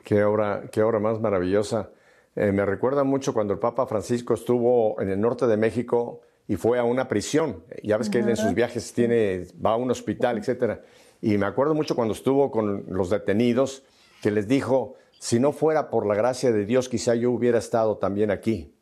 Qué 0.03 0.23
obra, 0.23 0.63
qué 0.71 0.83
obra 0.83 0.99
más 0.99 1.19
maravillosa. 1.19 1.89
Eh, 2.35 2.51
me 2.51 2.65
recuerda 2.65 3.03
mucho 3.03 3.33
cuando 3.33 3.53
el 3.53 3.59
Papa 3.59 3.85
Francisco 3.87 4.33
estuvo 4.33 4.99
en 5.01 5.09
el 5.09 5.19
norte 5.19 5.47
de 5.47 5.57
México 5.57 6.21
y 6.47 6.55
fue 6.55 6.79
a 6.79 6.83
una 6.83 7.07
prisión. 7.07 7.63
Ya 7.83 7.97
ves 7.97 8.09
que 8.09 8.19
él 8.19 8.29
en 8.29 8.37
sus 8.37 8.53
viajes 8.53 8.93
tiene, 8.93 9.45
va 9.63 9.73
a 9.73 9.75
un 9.75 9.91
hospital, 9.91 10.37
etcétera. 10.37 10.81
Y 11.21 11.37
me 11.37 11.45
acuerdo 11.45 11.75
mucho 11.75 11.95
cuando 11.95 12.13
estuvo 12.13 12.49
con 12.49 12.85
los 12.87 13.09
detenidos 13.09 13.83
que 14.21 14.31
les 14.31 14.47
dijo, 14.47 14.95
si 15.19 15.39
no 15.39 15.51
fuera 15.51 15.89
por 15.89 16.05
la 16.05 16.15
gracia 16.15 16.51
de 16.51 16.65
Dios, 16.65 16.89
quizá 16.89 17.13
yo 17.15 17.31
hubiera 17.31 17.59
estado 17.59 17.97
también 17.97 18.31
aquí. 18.31 18.73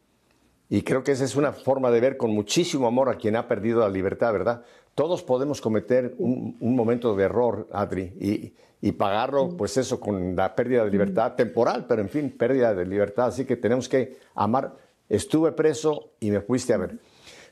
Y 0.70 0.84
creo 0.84 1.04
que 1.04 1.14
esa 1.14 1.24
es 1.24 1.36
una 1.36 1.54
forma 1.54 1.91
de 1.91 2.00
ver 2.00 2.18
con 2.18 2.32
muchísimo 2.32 2.88
amor 2.88 3.10
a 3.10 3.16
quien 3.16 3.36
ha 3.36 3.48
perdido 3.48 3.80
la 3.80 3.89
libertad, 3.89 4.34
¿verdad? 4.34 4.64
Todos 4.98 5.22
podemos 5.22 5.62
cometer 5.62 6.16
un, 6.18 6.58
momento 6.60 7.16
de 7.16 7.26
error, 7.26 7.68
Adri, 7.72 8.16
y, 8.20 8.52
y, 8.82 8.93
pagarlo, 8.93 9.56
pues 9.56 9.78
eso, 9.78 10.00
con 10.00 10.36
la 10.36 10.56
pérdida 10.56 10.84
de 10.84 10.89
libertad 10.89 11.36
temporal, 11.36 11.86
pero 11.88 12.02
en 12.02 12.10
fin, 12.10 12.36
pérdida 12.36 12.74
de 12.74 12.84
libertad. 12.84 13.28
Así 13.28 13.45
que 13.45 13.58
tenemos 13.58 13.88
que 13.88 14.18
amar. 14.34 14.76
Estuve 15.08 15.52
preso 15.52 16.14
y 16.20 16.32
me 16.32 16.41
fuiste 16.41 16.74
a 16.74 16.78
ver. 16.78 16.98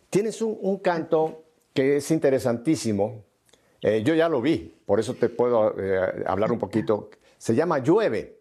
Tienes 0.09 0.41
un, 0.41 0.79
canto 0.79 1.43
que 1.71 1.97
es 1.97 2.09
interesantísimo. 2.09 3.23
Eh, 3.79 4.01
yo 4.03 4.15
ya 4.15 4.27
lo 4.27 4.41
vi, 4.41 4.73
por 4.83 4.99
eso 4.99 5.13
te 5.13 5.29
puedo 5.29 5.79
eh, 5.79 6.23
hablar 6.25 6.51
un 6.51 6.57
poquito. 6.57 7.11
Se 7.37 7.53
llama 7.53 7.77
Llueve, 7.77 8.39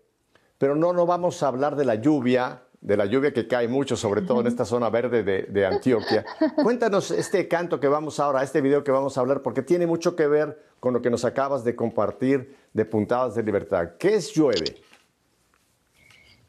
pero 0.57 0.77
no, 0.77 0.95
no 0.95 1.05
vamos 1.05 1.43
a 1.43 1.49
hablar 1.49 1.77
de 1.77 1.85
la 1.85 1.97
lluvia 1.97 2.63
de 2.85 2.99
la 2.99 3.07
lluvia 3.07 3.33
que 3.33 3.49
cae 3.49 3.67
mucho, 3.67 3.97
sobre 3.97 4.21
todo 4.21 4.43
en 4.43 4.47
esta 4.47 4.67
zona 4.67 4.91
verde 4.91 5.23
de, 5.23 5.67
Antioquia. 5.67 6.25
Cuéntanos 6.63 7.11
este 7.11 7.49
canto 7.49 7.81
que 7.81 7.89
vamos 7.89 8.21
ahora, 8.21 8.43
este 8.43 8.61
video 8.61 8.85
que 8.85 8.93
vamos 8.93 9.17
a 9.17 9.23
hablar, 9.23 9.41
porque 9.41 9.63
tiene 9.63 9.87
mucho 9.87 10.15
que 10.15 10.27
ver 10.27 10.63
con 10.81 10.93
lo 10.93 11.01
que 11.01 11.09
nos 11.09 11.25
acabas 11.25 11.65
de 11.65 11.75
compartir 11.75 12.55
de 12.75 12.85
Puntadas 12.85 13.35
de 13.35 13.43
Libertad. 13.43 13.93
¿Qué 13.99 14.17
es 14.17 14.35
Llueve? 14.35 14.77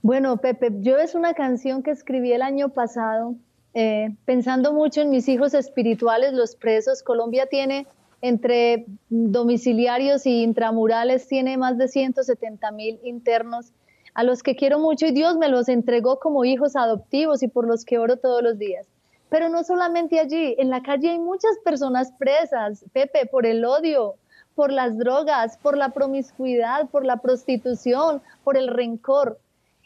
Bueno, 0.02 0.36
Pepe, 0.36 0.72
Llueve 0.72 1.04
es 1.04 1.16
una 1.16 1.34
canción 1.34 1.82
que 1.82 1.92
escribí 1.92 2.34
el 2.34 2.42
año 2.42 2.68
pasado, 2.68 3.36
eh, 3.74 4.14
pensando 4.26 4.74
mucho 4.74 5.02
en 5.02 5.12
mis 5.12 5.30
hijos 5.30 5.54
espirituales, 5.54 6.34
los 6.34 6.58
presos. 6.58 7.02
Colombia 7.02 7.46
tiene 7.46 7.88
entre 8.20 8.88
domiciliarios 9.08 10.26
y 10.26 10.44
intramurales, 10.44 11.30
tiene 11.30 11.56
más 11.58 11.78
de 11.78 11.88
170 11.88 12.72
mil 12.72 13.00
internos 13.06 13.72
a 14.16 14.24
los 14.24 14.42
que 14.42 14.56
quiero 14.56 14.80
mucho 14.80 15.06
y 15.06 15.12
Dios 15.12 15.38
me 15.38 15.50
los 15.50 15.68
entregó 15.68 16.20
como 16.20 16.46
hijos 16.46 16.76
adoptivos 16.76 17.44
y 17.44 17.48
por 17.48 17.68
los 17.68 17.84
que 17.84 18.00
oro 18.00 18.18
todos 18.18 18.42
los 18.42 18.58
días. 18.58 18.88
Pero 19.30 19.50
no 19.50 19.64
solamente 19.64 20.20
allí, 20.20 20.56
en 20.58 20.70
la 20.70 20.82
calle 20.82 21.10
hay 21.10 21.20
muchas 21.20 21.58
personas 21.64 22.14
presas, 22.18 22.86
Pepe, 22.94 23.26
por 23.26 23.46
el 23.46 23.66
odio, 23.66 24.16
por 24.56 24.72
las 24.72 24.98
drogas, 24.98 25.58
por 25.58 25.76
la 25.76 25.90
promiscuidad, 25.90 26.88
por 26.90 27.06
la 27.06 27.18
prostitución, 27.18 28.22
por 28.46 28.56
el 28.56 28.70
rencor. 28.70 29.38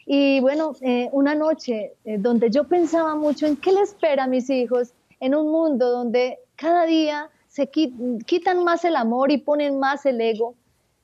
Y 0.06 0.38
bueno, 0.40 0.76
eh, 0.80 1.08
una 1.10 1.34
noche 1.34 1.94
eh, 2.04 2.16
donde 2.18 2.50
yo 2.50 2.64
pensaba 2.64 3.16
mucho 3.16 3.46
en 3.46 3.56
qué 3.56 3.72
le 3.72 3.80
espera 3.80 4.24
a 4.24 4.28
mis 4.28 4.48
hijos 4.48 4.92
en 5.18 5.34
un 5.34 5.50
mundo 5.50 5.90
donde 5.90 6.38
cada 6.54 6.86
día 6.86 7.28
se 7.48 7.68
quitan 7.68 8.62
más 8.62 8.84
el 8.84 8.94
amor 8.94 9.32
y 9.32 9.38
ponen 9.38 9.80
más 9.80 10.06
el 10.06 10.20
ego. 10.20 10.54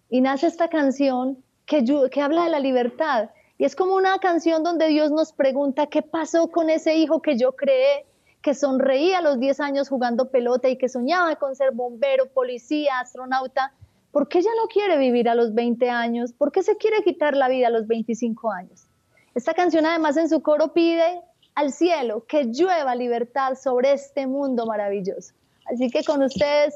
Y 0.09 0.21
nace 0.21 0.47
esta 0.47 0.69
canción 0.69 1.39
que, 1.67 2.21
habla 2.23 2.45
de 2.45 2.51
la 2.51 2.61
libertad. 2.61 3.31
Y 3.59 3.65
es 3.65 3.75
como 3.75 3.95
una 3.95 4.19
canción 4.19 4.63
donde 4.63 4.89
Dios 4.89 5.11
nos 5.11 5.33
pregunta, 5.33 5.87
¿qué 5.87 6.03
pasó 6.03 6.51
con 6.51 6.71
ese 6.71 6.97
hijo 6.97 7.21
que 7.21 7.37
yo 7.37 7.53
creé, 7.53 8.07
que 8.43 8.55
sonreía 8.55 9.19
a 9.19 9.23
los 9.23 9.41
10 9.41 9.61
años 9.61 9.89
jugando 9.89 10.31
pelota 10.31 10.69
y 10.69 10.79
que 10.79 10.89
soñaba 10.89 11.37
con 11.37 11.57
ser 11.57 11.73
bombero, 11.73 12.29
policía, 12.29 13.01
astronauta? 13.01 13.73
¿Por 14.13 14.29
qué 14.29 14.41
ya 14.41 14.51
no 14.57 14.69
quiere 14.69 14.97
vivir 14.99 15.29
a 15.29 15.35
los 15.35 15.55
20 15.55 15.91
años? 15.91 16.33
¿Por 16.33 16.53
qué 16.53 16.63
se 16.63 16.77
quiere 16.77 17.03
quitar 17.03 17.37
la 17.37 17.49
vida 17.49 17.67
a 17.67 17.71
los 17.71 17.87
25 17.87 18.51
años? 18.51 18.87
Esta 19.35 19.53
canción 19.53 19.85
además 19.85 20.17
en 20.17 20.29
su 20.29 20.41
coro 20.41 20.73
pide 20.73 21.21
al 21.55 21.73
cielo 21.73 22.25
que 22.27 22.45
llueva 22.45 22.95
libertad 22.95 23.55
sobre 23.55 23.93
este 23.93 24.27
mundo 24.27 24.67
maravilloso. 24.67 25.35
Así 25.67 25.91
que 25.91 26.05
con 26.05 26.23
ustedes, 26.23 26.75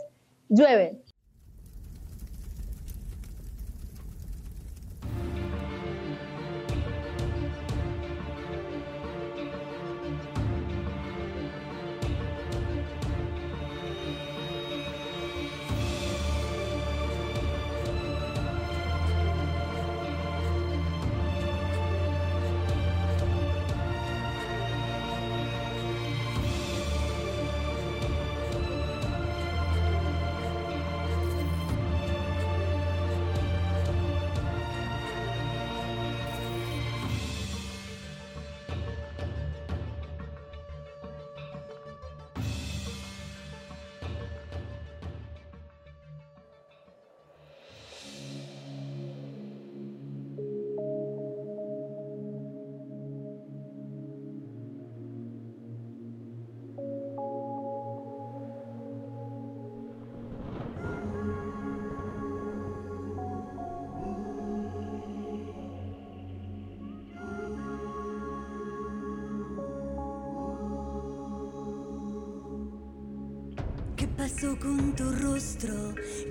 llueve. 0.49 1.01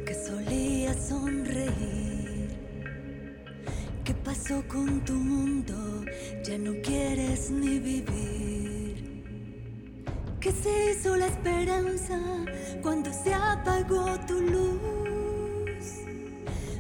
Que 0.06 0.14
solía 0.14 0.94
sonreír? 0.94 2.56
¿Qué 4.04 4.14
pasó 4.14 4.64
con 4.68 5.04
tu 5.04 5.14
mundo? 5.14 6.06
Ya 6.44 6.60
no 6.60 6.74
quieres 6.84 7.50
ni 7.50 7.80
vivir. 7.80 9.24
¿Qué 10.40 10.52
se 10.52 10.92
hizo 10.92 11.16
la 11.16 11.26
esperanza 11.26 12.20
cuando 12.84 13.12
se 13.12 13.34
apagó 13.34 14.06
tu 14.28 14.42
luz? 14.42 15.86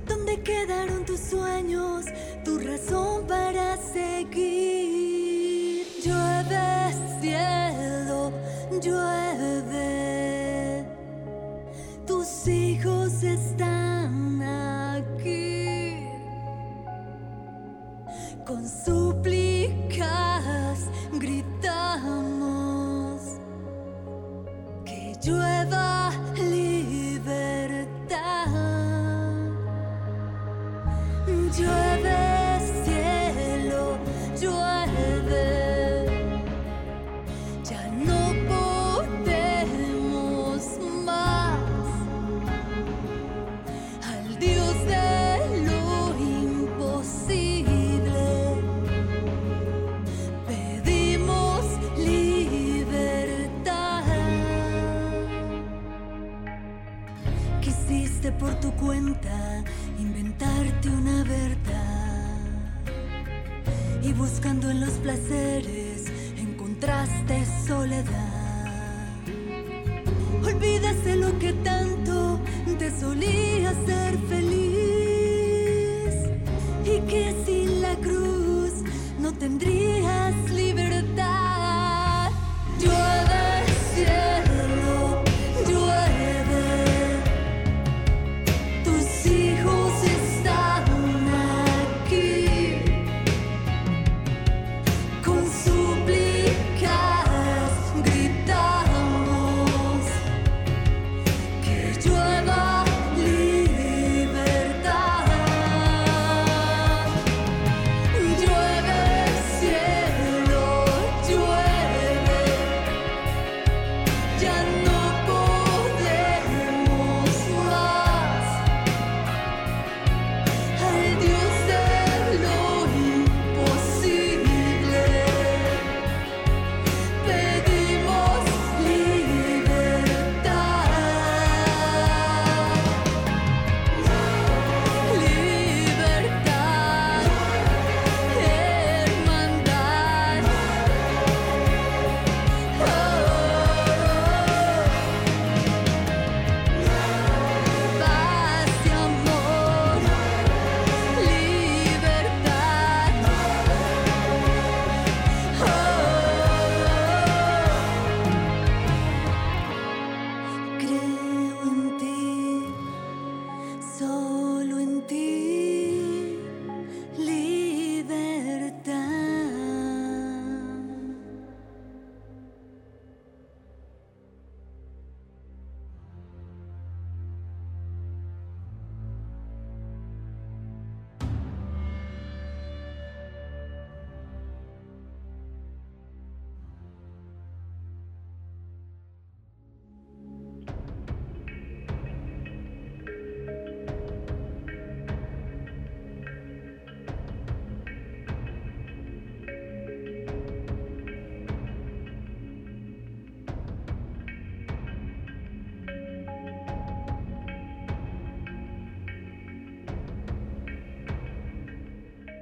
¿Dónde 0.07 0.39
quedaron 0.43 1.05
tus 1.05 1.19
sueños, 1.19 2.05
tu 2.45 2.59
razón 2.59 3.25
para 3.25 3.75
seguir? 3.77 5.83
Llueve 6.03 6.93
cielo, 7.21 8.31
llueve. 8.83 9.38
Están 13.23 13.78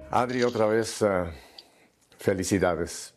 Adri, 0.09 0.41
otra 0.43 0.67
vez, 0.67 1.01
eh, 1.01 1.25
felicidades. 2.17 3.13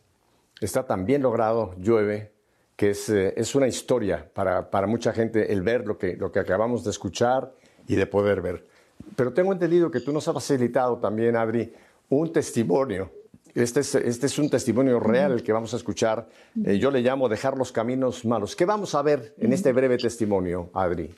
Está 0.59 0.85
tan 0.85 1.05
bien 1.05 1.21
logrado, 1.21 1.73
llueve, 1.77 2.33
que 2.75 2.89
es, 2.89 3.09
eh, 3.09 3.33
es 3.37 3.55
una 3.55 3.67
historia 3.67 4.29
para, 4.33 4.69
para 4.69 4.87
mucha 4.87 5.13
gente 5.13 5.53
el 5.53 5.61
ver 5.61 5.87
lo 5.87 5.97
que, 5.97 6.17
lo 6.17 6.31
que 6.33 6.39
acabamos 6.39 6.83
de 6.83 6.91
escuchar 6.91 7.53
y 7.87 7.95
de 7.95 8.05
poder 8.07 8.41
ver. 8.41 8.67
Pero 9.15 9.31
tengo 9.31 9.53
entendido 9.53 9.89
que 9.89 10.01
tú 10.01 10.11
nos 10.11 10.27
has 10.27 10.33
facilitado 10.33 10.97
también, 10.97 11.37
Adri, 11.37 11.73
un 12.09 12.33
testimonio. 12.33 13.09
Este 13.55 13.79
es, 13.79 13.95
este 13.95 14.25
es 14.25 14.37
un 14.37 14.49
testimonio 14.49 14.99
real 14.99 15.31
el 15.31 15.43
que 15.43 15.53
vamos 15.53 15.73
a 15.73 15.77
escuchar. 15.77 16.27
Eh, 16.65 16.77
yo 16.77 16.91
le 16.91 17.01
llamo 17.01 17.29
dejar 17.29 17.57
los 17.57 17.71
caminos 17.71 18.25
malos. 18.25 18.53
¿Qué 18.53 18.65
vamos 18.65 18.95
a 18.95 19.01
ver 19.01 19.33
en 19.37 19.53
este 19.53 19.71
breve 19.71 19.97
testimonio, 19.97 20.69
Adri? 20.73 21.15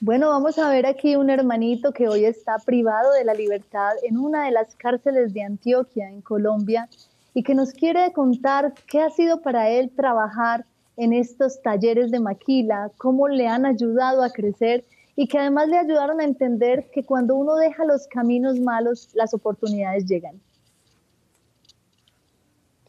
Bueno, 0.00 0.28
vamos 0.28 0.58
a 0.58 0.70
ver 0.70 0.86
aquí 0.86 1.16
un 1.16 1.30
hermanito 1.30 1.92
que 1.92 2.08
hoy 2.08 2.24
está 2.24 2.58
privado 2.58 3.12
de 3.12 3.24
la 3.24 3.34
libertad 3.34 3.92
en 4.04 4.16
una 4.16 4.44
de 4.44 4.52
las 4.52 4.76
cárceles 4.76 5.34
de 5.34 5.42
Antioquia, 5.42 6.08
en 6.08 6.20
Colombia, 6.20 6.88
y 7.34 7.42
que 7.42 7.54
nos 7.54 7.72
quiere 7.72 8.12
contar 8.12 8.74
qué 8.86 9.00
ha 9.00 9.10
sido 9.10 9.42
para 9.42 9.68
él 9.68 9.90
trabajar 9.94 10.64
en 10.96 11.12
estos 11.12 11.60
talleres 11.62 12.10
de 12.10 12.20
maquila, 12.20 12.90
cómo 12.96 13.28
le 13.28 13.48
han 13.48 13.66
ayudado 13.66 14.22
a 14.22 14.30
crecer 14.30 14.84
y 15.16 15.26
que 15.26 15.38
además 15.38 15.68
le 15.68 15.78
ayudaron 15.78 16.20
a 16.20 16.24
entender 16.24 16.90
que 16.92 17.04
cuando 17.04 17.34
uno 17.34 17.56
deja 17.56 17.84
los 17.84 18.06
caminos 18.06 18.60
malos, 18.60 19.10
las 19.14 19.34
oportunidades 19.34 20.06
llegan. 20.06 20.40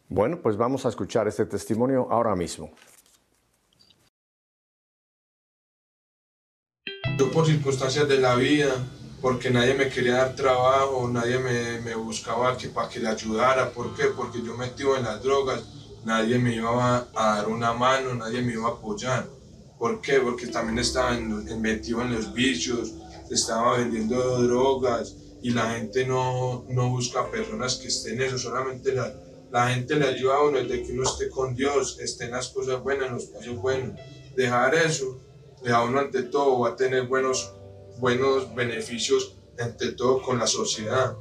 Bueno, 0.08 0.40
pues 0.42 0.58
vamos 0.58 0.86
a 0.86 0.90
escuchar 0.90 1.28
este 1.28 1.46
testimonio 1.46 2.08
ahora 2.12 2.36
mismo. 2.36 2.70
Yo 7.20 7.30
por 7.32 7.46
circunstancias 7.46 8.08
de 8.08 8.18
la 8.18 8.36
vida, 8.36 8.74
porque 9.22 9.50
nadie 9.50 9.74
me 9.74 9.90
quería 9.90 10.14
dar 10.14 10.36
trabajo, 10.38 11.06
nadie 11.12 11.38
me, 11.38 11.82
me 11.82 11.94
buscaba 11.94 12.58
que, 12.58 12.70
para 12.70 12.88
que 12.88 13.02
le 13.02 13.10
ayudara. 13.10 13.72
¿Por 13.72 13.94
qué? 13.94 14.06
Porque 14.16 14.42
yo 14.42 14.56
metido 14.56 14.96
en 14.96 15.04
las 15.04 15.22
drogas, 15.22 15.62
nadie 16.06 16.40
me 16.40 16.56
iba 16.56 17.10
a, 17.14 17.36
dar 17.36 17.50
una 17.50 17.74
mano, 17.74 18.16
nadie 18.16 18.42
me 18.42 18.54
iba 18.54 18.70
a 18.70 18.72
apoyar. 18.72 19.28
¿Por 19.78 20.00
qué? 20.00 20.22
Porque 20.22 20.48
también 20.48 20.80
estaba 20.80 21.18
en- 21.18 21.46
en- 21.50 21.62
metido 21.62 22.02
en 22.02 22.14
los 22.14 22.34
vicios, 22.34 22.94
estaba 23.30 23.78
vendiendo 23.78 24.42
drogas 24.44 25.14
y 25.42 25.50
la 25.52 25.72
gente 25.72 26.06
no, 26.06 26.64
no 26.70 26.88
busca 26.90 27.30
personas 27.30 27.76
que 27.76 27.90
estén 27.90 28.22
en 28.22 28.28
eso, 28.28 28.38
solamente 28.38 28.94
la, 28.94 29.14
la 29.52 29.68
gente 29.72 29.96
le 29.98 30.08
ayuda 30.08 30.36
a 30.36 30.44
uno 30.44 30.60
desde 30.60 30.84
que 30.84 30.94
uno 30.94 31.04
esté 31.04 31.30
con 31.30 31.54
Dios, 31.54 31.98
esté 32.00 32.26
en 32.26 32.32
las 32.32 32.48
cosas 32.48 32.82
buenas, 32.82 33.08
en 33.08 33.14
los 33.16 33.26
pasos 33.26 33.58
buenos. 33.58 34.00
Dejar 34.38 34.74
eso, 34.76 35.20
da 35.64 35.78
a 35.78 35.84
uno 35.84 36.00
ante 36.00 36.24
todo, 36.24 36.60
va 36.60 36.70
a 36.70 36.76
tener 36.76 37.08
buenos, 37.08 37.54
buenos 38.00 38.54
beneficios 38.56 39.36
ante 39.60 39.92
todo 39.92 40.22
con 40.22 40.40
la 40.40 40.48
sociedad, 40.48 41.18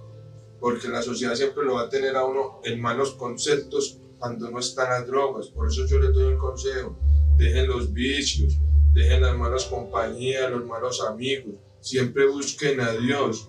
porque 0.61 0.89
la 0.89 1.03
sociedad 1.03 1.35
siempre 1.35 1.65
lo 1.65 1.75
va 1.75 1.83
a 1.83 1.89
tener 1.89 2.17
a 2.17 2.25
uno 2.25 2.61
en 2.65 2.81
malos 2.81 3.13
conceptos 3.13 4.01
cuando 4.19 4.51
no 4.51 4.59
están 4.59 4.91
las 4.91 5.07
drogas. 5.07 5.49
Por 5.49 5.69
eso 5.69 5.87
yo 5.87 5.99
les 5.99 6.13
doy 6.13 6.33
el 6.33 6.39
consejo, 6.39 6.97
dejen 7.37 7.69
los 7.69 7.93
vicios, 7.93 8.59
dejen 8.93 9.23
las 9.23 9.37
malas 9.37 9.65
compañías, 9.65 10.51
los 10.51 10.65
malos 10.65 11.03
amigos, 11.05 11.57
siempre 11.81 12.27
busquen 12.27 12.81
a 12.81 12.93
Dios. 12.93 13.49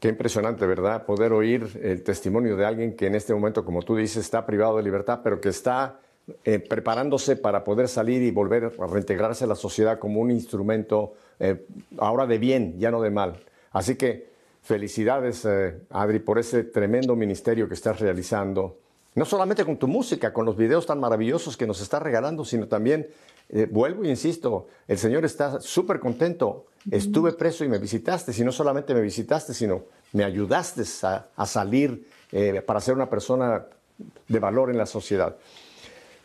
Qué 0.00 0.08
impresionante, 0.08 0.64
¿verdad? 0.64 1.04
Poder 1.04 1.32
oír 1.32 1.68
el 1.82 2.04
testimonio 2.04 2.56
de 2.56 2.64
alguien 2.64 2.96
que 2.96 3.06
en 3.06 3.16
este 3.16 3.34
momento, 3.34 3.64
como 3.64 3.82
tú 3.82 3.96
dices, 3.96 4.18
está 4.18 4.46
privado 4.46 4.76
de 4.76 4.84
libertad, 4.84 5.20
pero 5.24 5.40
que 5.40 5.48
está 5.48 6.00
eh, 6.44 6.58
preparándose 6.58 7.36
para 7.36 7.64
poder 7.64 7.88
salir 7.88 8.22
y 8.22 8.30
volver 8.30 8.72
a 8.78 8.86
reintegrarse 8.86 9.44
a 9.44 9.46
la 9.46 9.54
sociedad 9.54 9.98
como 9.98 10.20
un 10.20 10.30
instrumento 10.30 11.14
eh, 11.40 11.64
ahora 11.98 12.26
de 12.26 12.38
bien, 12.38 12.78
ya 12.78 12.90
no 12.90 13.00
de 13.00 13.10
mal. 13.10 13.40
Así 13.72 13.96
que 13.96 14.28
felicidades, 14.62 15.44
eh, 15.44 15.80
Adri, 15.90 16.18
por 16.18 16.38
ese 16.38 16.64
tremendo 16.64 17.16
ministerio 17.16 17.68
que 17.68 17.74
estás 17.74 18.00
realizando. 18.00 18.78
No 19.14 19.24
solamente 19.24 19.64
con 19.64 19.78
tu 19.78 19.88
música, 19.88 20.32
con 20.32 20.44
los 20.44 20.56
videos 20.56 20.86
tan 20.86 21.00
maravillosos 21.00 21.56
que 21.56 21.66
nos 21.66 21.80
estás 21.80 22.02
regalando, 22.02 22.44
sino 22.44 22.68
también, 22.68 23.08
eh, 23.48 23.66
vuelvo 23.70 24.04
e 24.04 24.08
insisto, 24.08 24.66
el 24.86 24.98
Señor 24.98 25.24
está 25.24 25.60
súper 25.60 25.98
contento. 25.98 26.66
Estuve 26.90 27.32
preso 27.32 27.64
y 27.64 27.68
me 27.68 27.78
visitaste, 27.78 28.32
y 28.36 28.44
no 28.44 28.52
solamente 28.52 28.94
me 28.94 29.00
visitaste, 29.00 29.52
sino 29.54 29.84
me 30.12 30.24
ayudaste 30.24 30.82
a, 31.02 31.26
a 31.36 31.46
salir 31.46 32.06
para 32.64 32.80
ser 32.80 32.94
una 32.94 33.10
persona 33.10 33.66
de 34.28 34.38
valor 34.38 34.70
en 34.70 34.78
la 34.78 34.86
sociedad. 34.86 35.36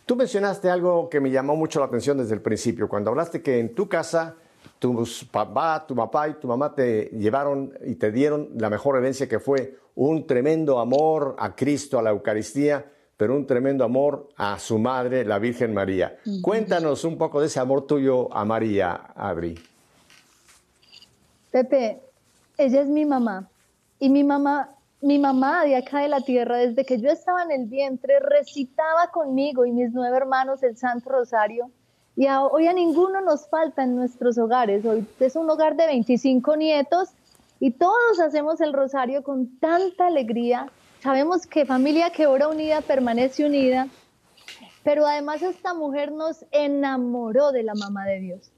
Tú 0.05 0.15
mencionaste 0.15 0.69
algo 0.69 1.09
que 1.09 1.21
me 1.21 1.31
llamó 1.31 1.55
mucho 1.55 1.79
la 1.79 1.85
atención 1.85 2.17
desde 2.17 2.33
el 2.33 2.41
principio, 2.41 2.89
cuando 2.89 3.09
hablaste 3.09 3.41
que 3.41 3.59
en 3.59 3.73
tu 3.73 3.87
casa 3.87 4.35
tus 4.79 5.23
papá, 5.23 5.85
tu 5.87 5.95
papá 5.95 6.27
y 6.27 6.33
tu 6.33 6.47
mamá 6.47 6.75
te 6.75 7.05
llevaron 7.13 7.73
y 7.85 7.95
te 7.95 8.11
dieron 8.11 8.49
la 8.57 8.69
mejor 8.69 8.97
herencia 8.97 9.29
que 9.29 9.39
fue 9.39 9.77
un 9.95 10.27
tremendo 10.27 10.79
amor 10.79 11.35
a 11.39 11.55
Cristo, 11.55 11.99
a 11.99 12.01
la 12.01 12.09
Eucaristía, 12.09 12.85
pero 13.15 13.35
un 13.35 13.45
tremendo 13.45 13.85
amor 13.85 14.27
a 14.35 14.59
su 14.59 14.77
madre, 14.77 15.23
la 15.23 15.39
Virgen 15.39 15.73
María. 15.73 16.17
Cuéntanos 16.41 17.05
un 17.05 17.17
poco 17.17 17.39
de 17.39 17.47
ese 17.47 17.61
amor 17.61 17.87
tuyo 17.87 18.33
a 18.35 18.43
María, 18.43 19.13
Adri. 19.15 19.57
Pepe, 21.49 22.01
ella 22.57 22.81
es 22.81 22.87
mi 22.87 23.05
mamá 23.05 23.47
y 23.99 24.09
mi 24.09 24.23
mamá 24.25 24.72
mi 25.03 25.19
mamá 25.19 25.65
de 25.65 25.75
acá 25.75 25.99
de 25.99 26.07
la 26.07 26.21
tierra, 26.21 26.57
desde 26.57 26.85
que 26.85 26.99
yo 26.99 27.09
estaba 27.09 27.43
en 27.43 27.51
el 27.51 27.67
vientre, 27.67 28.19
recitaba 28.21 29.11
conmigo 29.11 29.65
y 29.65 29.71
mis 29.71 29.91
nueve 29.91 30.15
hermanos 30.15 30.63
el 30.63 30.77
Santo 30.77 31.09
Rosario. 31.09 31.69
Y 32.15 32.27
hoy 32.27 32.67
a 32.67 32.73
ninguno 32.73 33.19
nos 33.19 33.49
falta 33.49 33.83
en 33.83 33.97
nuestros 33.97 34.37
hogares. 34.37 34.85
Hoy 34.85 35.05
es 35.19 35.35
un 35.35 35.49
hogar 35.49 35.75
de 35.75 35.87
25 35.87 36.55
nietos 36.55 37.09
y 37.59 37.71
todos 37.71 38.19
hacemos 38.21 38.61
el 38.61 38.71
rosario 38.71 39.23
con 39.23 39.59
tanta 39.59 40.07
alegría. 40.07 40.71
Sabemos 41.01 41.47
que 41.47 41.65
familia 41.65 42.11
que 42.11 42.25
ora 42.25 42.47
unida 42.47 42.79
permanece 42.79 43.45
unida. 43.45 43.87
Pero 44.85 45.05
además 45.05 45.41
esta 45.41 45.73
mujer 45.73 46.13
nos 46.13 46.45
enamoró 46.51 47.51
de 47.51 47.63
la 47.63 47.73
mamá 47.73 48.05
de 48.05 48.19
Dios. 48.21 48.51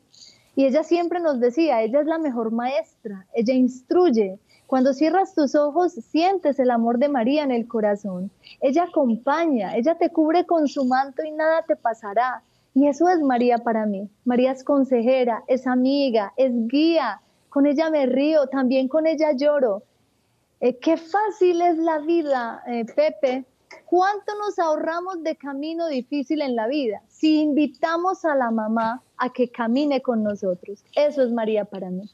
Y 0.56 0.66
ella 0.66 0.84
siempre 0.84 1.20
nos 1.20 1.39
decía, 1.39 1.82
ella 1.82 2.02
es 2.02 2.06
la 2.06 2.18
mejor 2.18 2.52
maestra, 2.52 3.26
ella 3.34 3.54
instruye, 3.54 4.39
cuando 4.68 4.93
cierras 4.93 5.36
tus 5.36 5.53
ojos, 5.55 5.93
sientes 5.93 6.59
el 6.59 6.72
amor 6.72 6.97
de 6.97 7.09
María 7.09 7.43
en 7.43 7.51
el 7.51 7.68
corazón. 7.68 8.32
Ella 8.61 8.84
acompaña, 8.84 9.76
ella 9.76 9.95
te 9.95 10.09
cubre 10.09 10.45
con 10.45 10.68
su 10.68 10.86
manto 10.86 11.24
y 11.24 11.32
nada 11.32 11.63
te 11.63 11.76
pasará. 11.76 12.41
Y 12.74 12.88
eso 12.88 13.07
es 13.07 13.20
María 13.22 13.59
para 13.59 13.86
mí. 13.86 14.09
María 14.26 14.51
es 14.51 14.63
consejera, 14.63 15.43
es 15.47 15.68
amiga, 15.68 16.34
es 16.36 16.51
guía. 16.68 17.22
Con 17.49 17.68
ella 17.68 17.89
me 17.89 18.05
río, 18.05 18.47
también 18.47 18.88
con 18.88 19.07
ella 19.07 19.32
lloro. 19.34 19.84
Eh, 20.59 20.78
qué 20.78 20.97
fácil 20.97 21.61
es 21.61 21.78
la 21.78 21.99
vida, 21.99 22.63
eh, 22.68 22.86
Pepe. 22.86 23.45
¿Cuánto 23.86 24.34
nos 24.39 24.57
ahorramos 24.57 25.22
de 25.22 25.36
camino 25.36 25.88
difícil 25.88 26.41
en 26.41 26.55
la 26.55 26.68
vida 26.68 27.01
si 27.07 27.41
invitamos 27.41 28.26
a 28.26 28.36
la 28.36 28.51
mamá 28.51 29.03
a 29.18 29.32
que 29.32 29.49
camine 29.49 30.01
con 30.01 30.24
nosotros? 30.24 30.84
Eso 30.95 31.24
es 31.24 31.32
María 31.32 31.66
para 31.66 31.89
mí. 31.89 32.09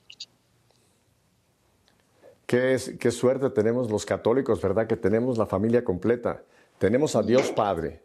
Qué, 2.52 2.78
qué 3.00 3.12
suerte 3.12 3.50
tenemos 3.50 3.90
los 3.90 4.06
católicos, 4.06 4.62
¿verdad? 4.62 4.86
Que 4.86 4.98
tenemos 4.98 5.38
la 5.38 5.46
familia 5.46 5.86
completa. 5.86 6.44
Tenemos 6.80 7.16
a 7.16 7.24
Dios 7.24 7.50
Padre, 7.50 8.02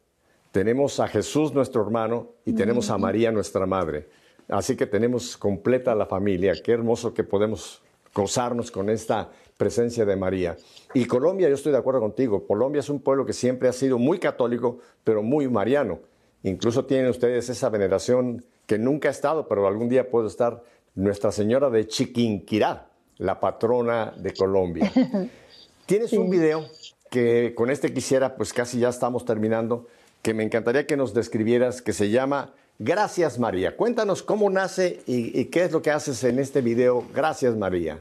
tenemos 0.52 1.00
a 1.00 1.08
Jesús 1.08 1.52
nuestro 1.52 1.82
hermano 1.82 2.28
y 2.44 2.52
tenemos 2.52 2.88
a 2.90 2.96
María 2.96 3.32
nuestra 3.32 3.66
madre. 3.66 4.06
Así 4.46 4.76
que 4.76 4.86
tenemos 4.86 5.36
completa 5.36 5.96
la 5.96 6.06
familia. 6.06 6.54
Qué 6.62 6.70
hermoso 6.70 7.12
que 7.12 7.24
podemos 7.24 7.82
gozarnos 8.14 8.70
con 8.70 8.88
esta 8.88 9.32
presencia 9.56 10.04
de 10.04 10.14
María. 10.14 10.56
Y 10.94 11.06
Colombia, 11.06 11.48
yo 11.48 11.56
estoy 11.56 11.72
de 11.72 11.78
acuerdo 11.78 11.98
contigo, 11.98 12.46
Colombia 12.46 12.78
es 12.78 12.88
un 12.88 13.00
pueblo 13.00 13.26
que 13.26 13.32
siempre 13.32 13.68
ha 13.68 13.72
sido 13.72 13.98
muy 13.98 14.20
católico, 14.20 14.78
pero 15.02 15.24
muy 15.24 15.48
mariano. 15.48 15.98
Incluso 16.44 16.84
tienen 16.84 17.10
ustedes 17.10 17.48
esa 17.48 17.68
veneración 17.68 18.44
que 18.66 18.78
nunca 18.78 19.08
ha 19.08 19.10
estado, 19.10 19.48
pero 19.48 19.66
algún 19.66 19.88
día 19.88 20.08
puede 20.08 20.28
estar 20.28 20.62
Nuestra 20.94 21.32
Señora 21.32 21.68
de 21.68 21.88
Chiquinquirá 21.88 22.90
la 23.18 23.40
patrona 23.40 24.12
de 24.16 24.32
Colombia. 24.32 24.92
Tienes 25.86 26.12
un 26.12 26.30
video 26.30 26.66
que 27.10 27.54
con 27.54 27.70
este 27.70 27.92
quisiera, 27.92 28.36
pues 28.36 28.52
casi 28.52 28.78
ya 28.78 28.88
estamos 28.88 29.24
terminando, 29.24 29.86
que 30.22 30.34
me 30.34 30.42
encantaría 30.42 30.86
que 30.86 30.96
nos 30.96 31.14
describieras, 31.14 31.80
que 31.80 31.92
se 31.92 32.10
llama 32.10 32.52
Gracias 32.78 33.38
María. 33.38 33.76
Cuéntanos 33.76 34.22
cómo 34.22 34.50
nace 34.50 35.00
y, 35.06 35.46
qué 35.46 35.64
es 35.64 35.72
lo 35.72 35.82
que 35.82 35.90
haces 35.90 36.22
en 36.24 36.38
este 36.38 36.60
video. 36.60 37.04
Gracias 37.14 37.56
María. 37.56 38.00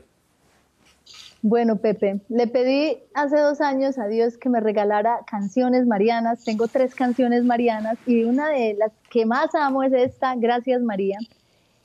Bueno, 1.41 1.77
Pepe, 1.77 2.21
le 2.27 2.47
pedí 2.47 2.97
hace 3.13 3.37
dos 3.37 3.61
años 3.61 3.99
a 3.99 4.07
Dios 4.07 4.35
que 4.37 4.49
me 4.49 4.59
regalara 4.59 5.19
canciones 5.29 5.85
marianas. 5.85 6.43
Tengo 6.43 6.67
tres 6.67 6.95
canciones 6.95 7.43
marianas 7.43 7.99
y 8.07 8.23
una 8.23 8.49
de 8.49 8.73
las 8.73 8.91
que 9.11 9.27
más 9.27 9.53
amo 9.53 9.83
es 9.83 9.93
esta, 9.93 10.35
Gracias 10.35 10.81
María. 10.81 11.19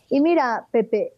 Y 0.09 0.21
mira, 0.21 0.67
Pepe, 0.73 1.13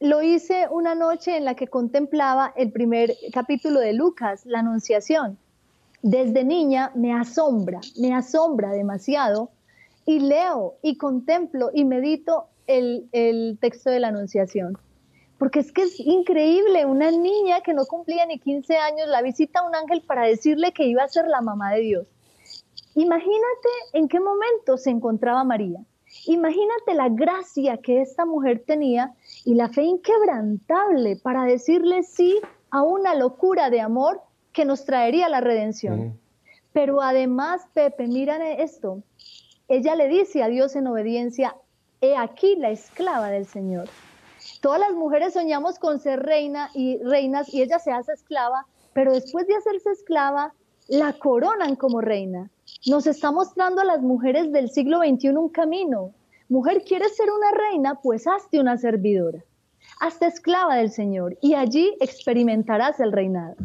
lo 0.00 0.22
hice 0.22 0.68
una 0.70 0.94
noche 0.94 1.36
en 1.36 1.44
la 1.44 1.54
que 1.54 1.66
contemplaba 1.66 2.52
el 2.56 2.70
primer 2.70 3.16
capítulo 3.32 3.80
de 3.80 3.92
Lucas, 3.92 4.46
la 4.46 4.60
Anunciación. 4.60 5.38
Desde 6.02 6.44
niña 6.44 6.92
me 6.94 7.12
asombra, 7.12 7.80
me 7.98 8.14
asombra 8.14 8.70
demasiado 8.70 9.50
y 10.06 10.20
leo 10.20 10.76
y 10.82 10.96
contemplo 10.96 11.70
y 11.74 11.84
medito 11.84 12.46
el, 12.68 13.08
el 13.12 13.58
texto 13.60 13.90
de 13.90 13.98
la 13.98 14.08
Anunciación. 14.08 14.78
Porque 15.36 15.60
es 15.60 15.72
que 15.72 15.82
es 15.82 15.98
increíble, 15.98 16.84
una 16.84 17.10
niña 17.10 17.60
que 17.62 17.74
no 17.74 17.84
cumplía 17.86 18.26
ni 18.26 18.38
15 18.38 18.76
años 18.76 19.08
la 19.08 19.22
visita 19.22 19.60
a 19.60 19.66
un 19.66 19.74
ángel 19.74 20.02
para 20.02 20.22
decirle 20.22 20.72
que 20.72 20.86
iba 20.86 21.02
a 21.02 21.08
ser 21.08 21.26
la 21.26 21.40
mamá 21.40 21.72
de 21.74 21.80
Dios. 21.80 22.06
Imagínate 22.94 23.68
en 23.92 24.08
qué 24.08 24.20
momento 24.20 24.76
se 24.76 24.90
encontraba 24.90 25.44
María. 25.44 25.80
Imagínate 26.26 26.94
la 26.94 27.08
gracia 27.08 27.78
que 27.78 28.00
esta 28.00 28.24
mujer 28.24 28.62
tenía 28.66 29.14
y 29.44 29.54
la 29.54 29.68
fe 29.68 29.82
inquebrantable 29.82 31.16
para 31.16 31.44
decirle 31.44 32.02
sí 32.02 32.40
a 32.70 32.82
una 32.82 33.14
locura 33.14 33.70
de 33.70 33.80
amor 33.80 34.20
que 34.52 34.64
nos 34.64 34.84
traería 34.84 35.28
la 35.28 35.40
redención. 35.40 36.18
Pero 36.72 37.00
además, 37.02 37.62
Pepe, 37.72 38.06
miran 38.06 38.42
esto. 38.42 39.02
Ella 39.68 39.94
le 39.94 40.08
dice 40.08 40.42
a 40.42 40.48
Dios 40.48 40.76
en 40.76 40.86
obediencia, 40.86 41.56
he 42.00 42.16
aquí 42.16 42.56
la 42.56 42.70
esclava 42.70 43.28
del 43.28 43.46
Señor. 43.46 43.88
Todas 44.60 44.80
las 44.80 44.92
mujeres 44.92 45.34
soñamos 45.34 45.78
con 45.78 46.00
ser 46.00 46.20
reina 46.20 46.70
y 46.74 46.98
reinas 47.02 47.52
y 47.52 47.62
ella 47.62 47.78
se 47.78 47.92
hace 47.92 48.12
esclava, 48.12 48.66
pero 48.92 49.12
después 49.12 49.46
de 49.46 49.56
hacerse 49.56 49.90
esclava, 49.90 50.54
la 50.88 51.12
coronan 51.12 51.76
como 51.76 52.00
reina. 52.00 52.50
Nos 52.86 53.06
está 53.06 53.30
mostrando 53.30 53.80
a 53.80 53.84
las 53.84 54.02
mujeres 54.02 54.52
del 54.52 54.70
siglo 54.70 54.98
XXI 54.98 55.28
un 55.28 55.48
camino, 55.48 56.12
Mujer, 56.48 56.82
¿quieres 56.86 57.14
ser 57.14 57.28
una 57.30 57.50
reina? 57.50 58.00
Pues 58.02 58.26
hazte 58.26 58.58
una 58.58 58.78
servidora. 58.78 59.44
Hazte 60.00 60.26
esclava 60.26 60.76
del 60.76 60.90
Señor 60.90 61.36
y 61.42 61.54
allí 61.54 61.94
experimentarás 62.00 63.00
el 63.00 63.12
reinado. 63.12 63.56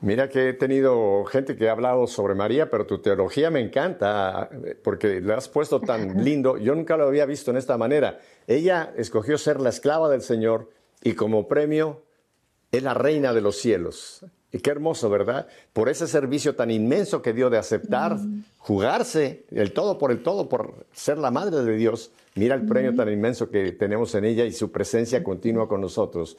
Mira 0.00 0.28
que 0.28 0.50
he 0.50 0.52
tenido 0.54 1.24
gente 1.24 1.56
que 1.56 1.68
ha 1.68 1.72
hablado 1.72 2.06
sobre 2.06 2.34
María, 2.34 2.70
pero 2.70 2.86
tu 2.86 3.00
teología 3.00 3.50
me 3.50 3.60
encanta 3.60 4.48
porque 4.82 5.20
la 5.20 5.36
has 5.36 5.48
puesto 5.48 5.80
tan 5.80 6.24
lindo. 6.24 6.56
Yo 6.56 6.74
nunca 6.74 6.96
lo 6.96 7.04
había 7.04 7.26
visto 7.26 7.50
en 7.50 7.58
esta 7.58 7.76
manera. 7.76 8.18
Ella 8.46 8.92
escogió 8.96 9.36
ser 9.36 9.60
la 9.60 9.68
esclava 9.68 10.08
del 10.08 10.22
Señor 10.22 10.70
y 11.02 11.14
como 11.14 11.46
premio 11.46 12.02
es 12.76 12.82
la 12.82 12.94
reina 12.94 13.32
de 13.32 13.40
los 13.40 13.56
cielos. 13.56 14.24
Y 14.52 14.60
qué 14.60 14.70
hermoso, 14.70 15.10
¿verdad? 15.10 15.48
Por 15.72 15.88
ese 15.88 16.06
servicio 16.06 16.54
tan 16.54 16.70
inmenso 16.70 17.22
que 17.22 17.32
dio 17.32 17.50
de 17.50 17.58
aceptar, 17.58 18.16
jugarse 18.58 19.44
el 19.50 19.72
todo 19.72 19.98
por 19.98 20.12
el 20.12 20.22
todo, 20.22 20.48
por 20.48 20.86
ser 20.92 21.18
la 21.18 21.32
madre 21.32 21.62
de 21.64 21.76
Dios. 21.76 22.12
Mira 22.36 22.54
el 22.54 22.64
premio 22.64 22.94
tan 22.94 23.12
inmenso 23.12 23.50
que 23.50 23.72
tenemos 23.72 24.14
en 24.14 24.24
ella 24.24 24.44
y 24.44 24.52
su 24.52 24.70
presencia 24.70 25.24
continua 25.24 25.68
con 25.68 25.80
nosotros. 25.80 26.36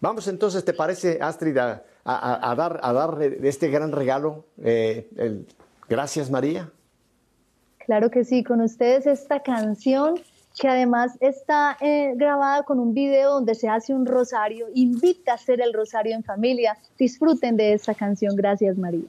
Vamos 0.00 0.28
entonces, 0.28 0.64
¿te 0.64 0.72
parece, 0.72 1.18
Astrid, 1.20 1.58
a, 1.58 1.84
dar, 2.04 2.80
a 2.82 2.92
dar 2.92 3.22
este 3.22 3.68
gran 3.68 3.92
regalo? 3.92 4.46
Eh, 4.62 5.44
Gracias, 5.92 6.30
María. 6.30 6.70
Claro 7.84 8.10
que 8.10 8.24
sí, 8.24 8.44
con 8.44 8.62
ustedes 8.62 9.06
esta 9.06 9.42
canción 9.42 10.14
que 10.58 10.68
además 10.68 11.16
está 11.20 11.76
eh, 11.80 12.12
grabada 12.16 12.62
con 12.62 12.78
un 12.78 12.94
video 12.94 13.32
donde 13.34 13.54
se 13.54 13.68
hace 13.68 13.94
un 13.94 14.06
rosario, 14.06 14.66
invita 14.74 15.32
a 15.32 15.34
hacer 15.36 15.60
el 15.60 15.72
rosario 15.72 16.14
en 16.14 16.22
familia. 16.22 16.76
Disfruten 16.98 17.56
de 17.56 17.74
esta 17.74 17.94
canción. 17.94 18.36
Gracias, 18.36 18.76
María. 18.76 19.08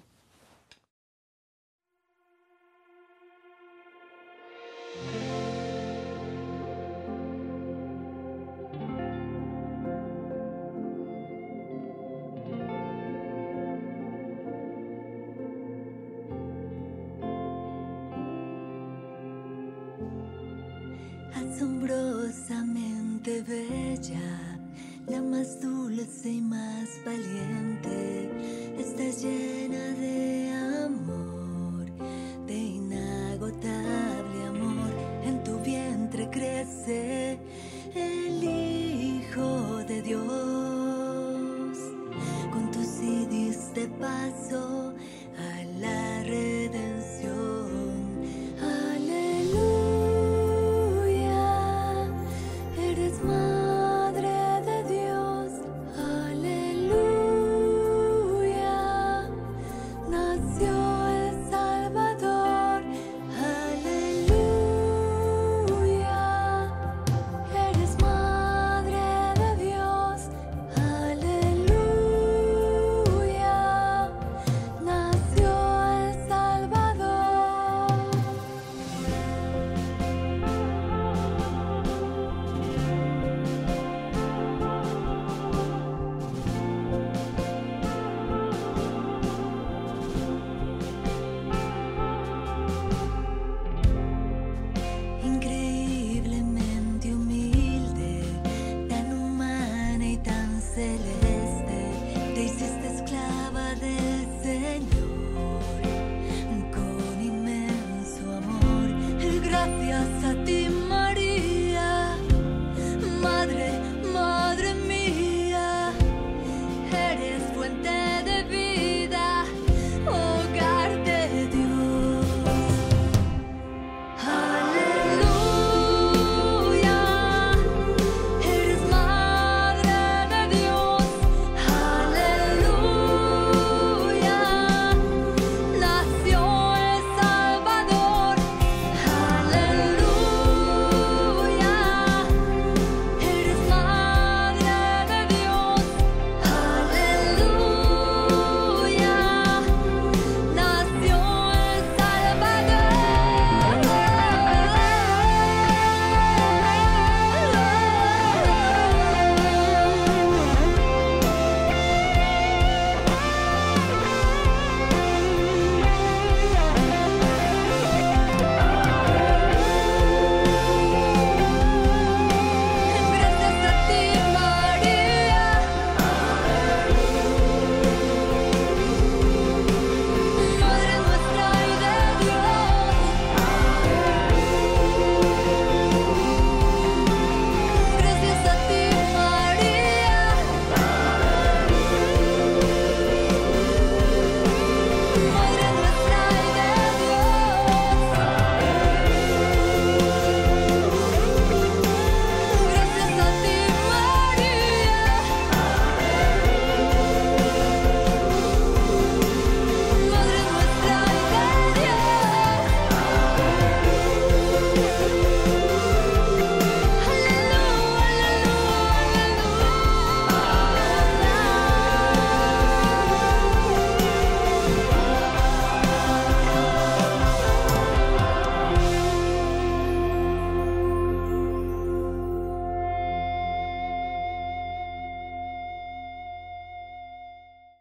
Bella, 23.41 24.57
la 25.07 25.21
más 25.21 25.61
dulce 25.61 26.29
y 26.29 26.41
más 26.41 26.89
valiente, 27.05 28.29
estás 28.77 29.23
llena 29.23 29.85
de 29.99 30.51
amor, 30.85 31.85
de 32.45 32.57
inagotable 32.57 34.43
amor. 34.47 34.91
En 35.25 35.43
tu 35.43 35.59
vientre 35.59 36.29
crece 36.29 37.39
el 37.95 38.43
Hijo 38.43 39.77
de 39.87 40.01
Dios. 40.01 41.77
Con 42.51 42.71
tu 42.71 42.83
sí 42.83 43.25
diste 43.29 43.87
paso 43.99 44.72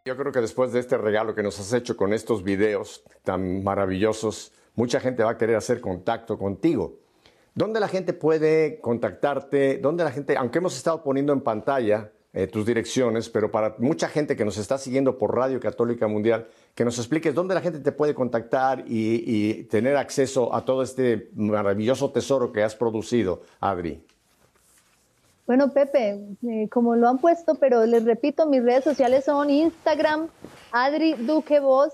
Yo 0.04 0.16
creo 0.16 0.32
que 0.32 0.40
después 0.40 0.72
de 0.72 0.80
este 0.80 0.98
regalo 0.98 1.32
que 1.32 1.44
nos 1.44 1.60
has 1.60 1.72
hecho 1.72 1.96
con 1.96 2.12
estos 2.12 2.42
videos 2.42 3.04
tan 3.22 3.62
maravillosos, 3.62 4.52
mucha 4.74 4.98
gente 4.98 5.22
va 5.22 5.30
a 5.30 5.38
querer 5.38 5.54
hacer 5.54 5.80
contacto 5.80 6.36
contigo. 6.36 6.98
¿Dónde 7.54 7.78
la 7.78 7.86
gente 7.86 8.12
puede 8.12 8.80
contactarte? 8.80 9.78
¿Dónde 9.78 10.02
la 10.02 10.10
gente, 10.10 10.36
aunque 10.36 10.58
hemos 10.58 10.76
estado 10.76 11.04
poniendo 11.04 11.32
en 11.32 11.40
pantalla 11.40 12.10
eh, 12.32 12.48
tus 12.48 12.66
direcciones, 12.66 13.28
pero 13.28 13.52
para 13.52 13.76
mucha 13.78 14.08
gente 14.08 14.34
que 14.34 14.44
nos 14.44 14.56
está 14.56 14.76
siguiendo 14.76 15.18
por 15.18 15.36
Radio 15.36 15.60
Católica 15.60 16.08
Mundial, 16.08 16.48
que 16.74 16.84
nos 16.84 16.98
expliques 16.98 17.32
dónde 17.32 17.54
la 17.54 17.60
gente 17.60 17.78
te 17.78 17.92
puede 17.92 18.14
contactar 18.14 18.84
y, 18.88 19.64
tener 19.64 19.96
acceso 19.96 20.52
a 20.52 20.64
todo 20.64 20.82
este 20.82 21.30
maravilloso 21.34 22.10
tesoro 22.10 22.50
que 22.50 22.64
has 22.64 22.74
producido, 22.74 23.42
Adri. 23.60 24.02
Bueno, 25.46 25.72
Pepe, 25.72 26.20
eh, 26.48 26.68
como 26.70 26.94
lo 26.94 27.08
han 27.08 27.18
puesto, 27.18 27.56
pero 27.56 27.84
les 27.84 28.04
repito, 28.04 28.46
mis 28.46 28.62
redes 28.62 28.84
sociales 28.84 29.24
son 29.24 29.50
Instagram, 29.50 30.28
Adri 30.70 31.14
Duque 31.14 31.58
Voz, 31.58 31.92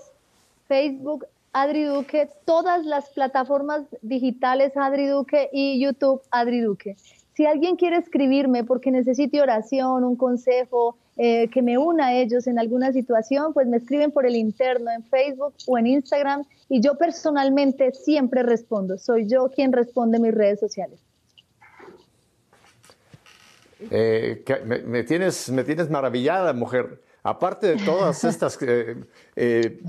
Facebook, 0.67 1.25
Adri 1.51 1.83
Duque, 1.83 2.29
todas 2.45 2.85
las 2.85 3.09
plataformas 3.09 3.81
digitales 4.03 4.77
Adri 4.77 5.07
Duque 5.07 5.49
y 5.51 5.79
YouTube 5.79 6.21
Adri 6.29 6.61
Duque. 6.61 6.95
Si 7.33 7.45
alguien 7.45 7.75
quiere 7.75 7.97
escribirme 7.97 8.63
porque 8.63 8.91
necesite 8.91 9.41
oración, 9.41 10.03
un 10.03 10.15
consejo, 10.15 10.97
eh, 11.17 11.49
que 11.49 11.61
me 11.61 11.77
una 11.77 12.07
a 12.07 12.13
ellos 12.13 12.47
en 12.47 12.59
alguna 12.59 12.93
situación, 12.93 13.53
pues 13.53 13.67
me 13.67 13.77
escriben 13.77 14.11
por 14.11 14.25
el 14.25 14.35
interno 14.35 14.91
en 14.91 15.03
Facebook 15.03 15.53
o 15.67 15.77
en 15.77 15.87
Instagram 15.87 16.43
y 16.69 16.81
yo 16.81 16.97
personalmente 16.97 17.91
siempre 17.93 18.43
respondo. 18.43 18.97
Soy 18.97 19.25
yo 19.25 19.49
quien 19.49 19.73
responde 19.73 20.19
mis 20.19 20.33
redes 20.33 20.59
sociales. 20.59 20.99
Eh, 23.79 24.43
me, 24.85 25.03
tienes, 25.03 25.49
me 25.49 25.63
tienes 25.63 25.89
maravillada, 25.89 26.53
mujer. 26.53 27.01
Aparte 27.23 27.75
de 27.75 27.83
todas 27.83 28.23
estas 28.23 28.57
eh, 28.61 29.81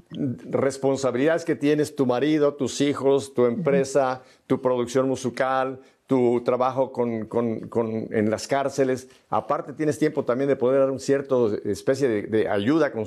responsabilidades 0.50 1.44
que 1.44 1.56
tienes, 1.56 1.94
tu 1.94 2.06
marido, 2.06 2.54
tus 2.54 2.80
hijos, 2.80 3.34
tu 3.34 3.46
empresa, 3.46 4.22
tu 4.46 4.60
producción 4.60 5.08
musical, 5.08 5.80
tu 6.10 6.42
trabajo 6.44 6.90
con, 6.90 7.26
con, 7.26 8.08
en 8.10 8.30
las 8.30 8.48
cárceles. 8.48 9.08
Aparte, 9.28 9.72
tienes 9.72 9.96
tiempo 9.96 10.24
también 10.24 10.48
de 10.48 10.56
poder 10.56 10.80
dar 10.80 10.90
un 10.90 10.98
cierto 10.98 11.54
especie 11.64 12.08
de, 12.08 12.48
ayuda 12.48 12.90
con, 12.90 13.04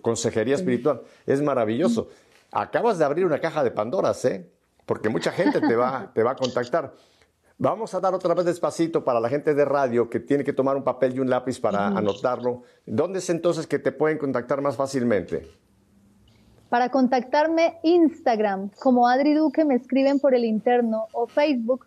consejería 0.00 0.54
espiritual. 0.54 1.02
Es 1.26 1.42
maravilloso. 1.42 2.08
Acabas 2.52 2.98
de 2.98 3.04
abrir 3.04 3.26
una 3.26 3.40
caja 3.40 3.64
de 3.64 3.72
Pandoras, 3.72 4.24
¿eh? 4.26 4.48
Porque 4.86 5.08
mucha 5.08 5.32
gente 5.32 5.60
te 5.60 5.74
va, 5.74 6.12
te 6.14 6.22
va 6.22 6.30
a 6.30 6.36
contactar. 6.36 6.92
Vamos 7.58 7.94
a 7.94 8.00
dar 8.00 8.14
otra 8.14 8.34
vez 8.34 8.44
despacito 8.44 9.02
para 9.02 9.18
la 9.18 9.28
gente 9.28 9.54
de 9.54 9.64
radio 9.64 10.10
que 10.10 10.20
tiene 10.20 10.44
que 10.44 10.52
tomar 10.52 10.76
un 10.76 10.84
papel 10.84 11.14
y 11.14 11.20
un 11.20 11.30
lápiz 11.30 11.58
para 11.58 11.88
anotarlo. 11.88 12.62
¿Dónde 12.84 13.20
es 13.20 13.30
entonces 13.30 13.66
que 13.66 13.78
te 13.78 13.92
pueden 13.92 14.18
contactar 14.18 14.60
más 14.60 14.76
fácilmente? 14.76 15.48
Para 16.68 16.90
contactarme, 16.90 17.78
Instagram, 17.82 18.70
como 18.78 19.08
Adri 19.08 19.32
Duque, 19.34 19.64
me 19.64 19.76
escriben 19.76 20.20
por 20.20 20.34
el 20.34 20.44
interno 20.44 21.06
o 21.12 21.26
Facebook 21.26 21.86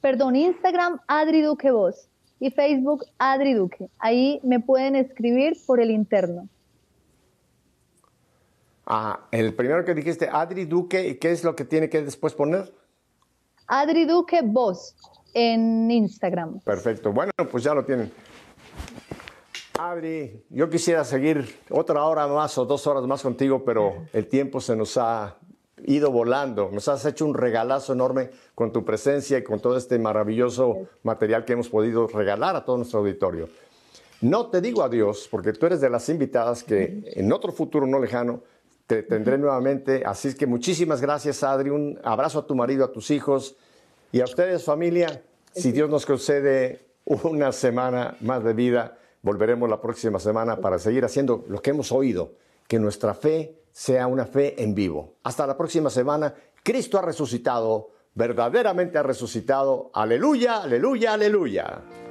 perdón, 0.00 0.36
Instagram 0.36 1.00
Adri 1.06 1.42
Duque 1.42 1.70
Voz 1.70 2.08
y 2.40 2.50
Facebook 2.50 3.04
Adri 3.18 3.54
Duque. 3.54 3.88
Ahí 3.98 4.40
me 4.42 4.60
pueden 4.60 4.96
escribir 4.96 5.56
por 5.66 5.80
el 5.80 5.90
interno. 5.90 6.48
Ah, 8.86 9.26
el 9.32 9.54
primero 9.54 9.84
que 9.84 9.94
dijiste, 9.94 10.28
Adri 10.30 10.64
Duque, 10.64 11.08
¿y 11.08 11.14
qué 11.16 11.30
es 11.30 11.44
lo 11.44 11.54
que 11.54 11.64
tiene 11.64 11.90
que 11.90 12.02
después 12.02 12.34
poner? 12.34 12.72
Adri 13.68 14.06
Duque 14.06 14.40
Voz 14.42 14.96
en 15.34 15.90
Instagram. 15.90 16.60
Perfecto, 16.60 17.12
bueno, 17.12 17.32
pues 17.50 17.62
ya 17.62 17.74
lo 17.74 17.84
tienen. 17.84 18.10
Adri, 19.78 20.42
yo 20.48 20.70
quisiera 20.70 21.04
seguir 21.04 21.60
otra 21.70 22.02
hora 22.04 22.26
más 22.26 22.56
o 22.56 22.64
dos 22.64 22.86
horas 22.86 23.04
más 23.04 23.22
contigo, 23.22 23.64
pero 23.64 24.06
el 24.14 24.26
tiempo 24.26 24.60
se 24.60 24.74
nos 24.74 24.96
ha 24.96 25.36
ido 25.84 26.10
volando. 26.10 26.70
Nos 26.72 26.88
has 26.88 27.04
hecho 27.04 27.26
un 27.26 27.34
regalazo 27.34 27.92
enorme 27.92 28.30
con 28.54 28.72
tu 28.72 28.84
presencia 28.84 29.36
y 29.38 29.44
con 29.44 29.60
todo 29.60 29.76
este 29.76 29.98
maravilloso 29.98 30.88
material 31.02 31.44
que 31.44 31.52
hemos 31.52 31.68
podido 31.68 32.06
regalar 32.08 32.56
a 32.56 32.64
todo 32.64 32.78
nuestro 32.78 33.00
auditorio. 33.00 33.50
No 34.20 34.46
te 34.46 34.60
digo 34.60 34.82
adiós, 34.82 35.28
porque 35.30 35.52
tú 35.52 35.66
eres 35.66 35.80
de 35.80 35.90
las 35.90 36.08
invitadas 36.08 36.64
que 36.64 37.04
en 37.04 37.30
otro 37.32 37.52
futuro 37.52 37.86
no 37.86 38.00
lejano 38.00 38.42
te 38.88 39.02
tendré 39.02 39.36
nuevamente. 39.36 40.02
Así 40.04 40.28
es 40.28 40.34
que 40.34 40.46
muchísimas 40.46 41.00
gracias, 41.02 41.44
Adri. 41.44 41.68
Un 41.68 42.00
abrazo 42.02 42.40
a 42.40 42.46
tu 42.46 42.56
marido, 42.56 42.86
a 42.86 42.90
tus 42.90 43.10
hijos 43.10 43.54
y 44.10 44.20
a 44.20 44.24
ustedes, 44.24 44.64
familia. 44.64 45.22
Si 45.54 45.72
Dios 45.72 45.90
nos 45.90 46.06
concede 46.06 46.80
una 47.04 47.52
semana 47.52 48.16
más 48.20 48.42
de 48.42 48.54
vida, 48.54 48.96
volveremos 49.20 49.68
la 49.68 49.80
próxima 49.80 50.18
semana 50.18 50.56
para 50.56 50.78
seguir 50.78 51.04
haciendo 51.04 51.44
lo 51.48 51.60
que 51.60 51.70
hemos 51.70 51.92
oído, 51.92 52.32
que 52.66 52.78
nuestra 52.78 53.12
fe 53.12 53.56
sea 53.72 54.06
una 54.06 54.24
fe 54.24 54.60
en 54.62 54.74
vivo. 54.74 55.16
Hasta 55.22 55.46
la 55.46 55.56
próxima 55.56 55.90
semana. 55.90 56.34
Cristo 56.62 56.98
ha 56.98 57.02
resucitado, 57.02 57.90
verdaderamente 58.14 58.96
ha 58.96 59.02
resucitado. 59.02 59.90
Aleluya, 59.92 60.62
aleluya, 60.62 61.12
aleluya. 61.12 62.07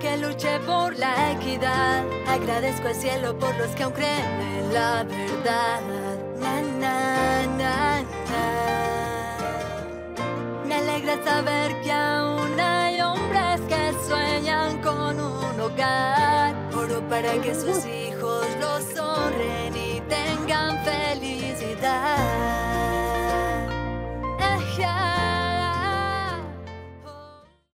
que 0.00 0.16
luché 0.16 0.58
por 0.60 0.96
la 0.98 1.32
equidad. 1.32 2.04
Agradezco 2.26 2.88
al 2.88 2.94
cielo 2.94 3.38
por 3.38 3.54
los 3.56 3.68
que 3.76 3.82
aún 3.82 3.92
creen 3.92 4.40
en 4.40 4.74
la 4.74 5.04
verdad. 5.04 5.80
Na, 6.40 6.62
na, 6.62 7.46
na, 7.58 8.02
Me 10.66 10.74
alegra 10.76 11.22
saber 11.22 11.80
que 11.82 11.92
aún 11.92 12.58
hay 12.58 13.00
hombres 13.00 13.60
que 13.68 13.92
sueñan 14.08 14.80
con 14.80 15.20
un 15.20 15.60
hogar. 15.60 16.54
Oro 16.74 17.00
para 17.08 17.32
que 17.42 17.54
sus 17.54 17.84
hijos 17.84 18.46
los 18.58 18.98
honren 18.98 19.76
y 19.76 20.00
tengan 20.08 20.82
felicidad. 20.84 22.59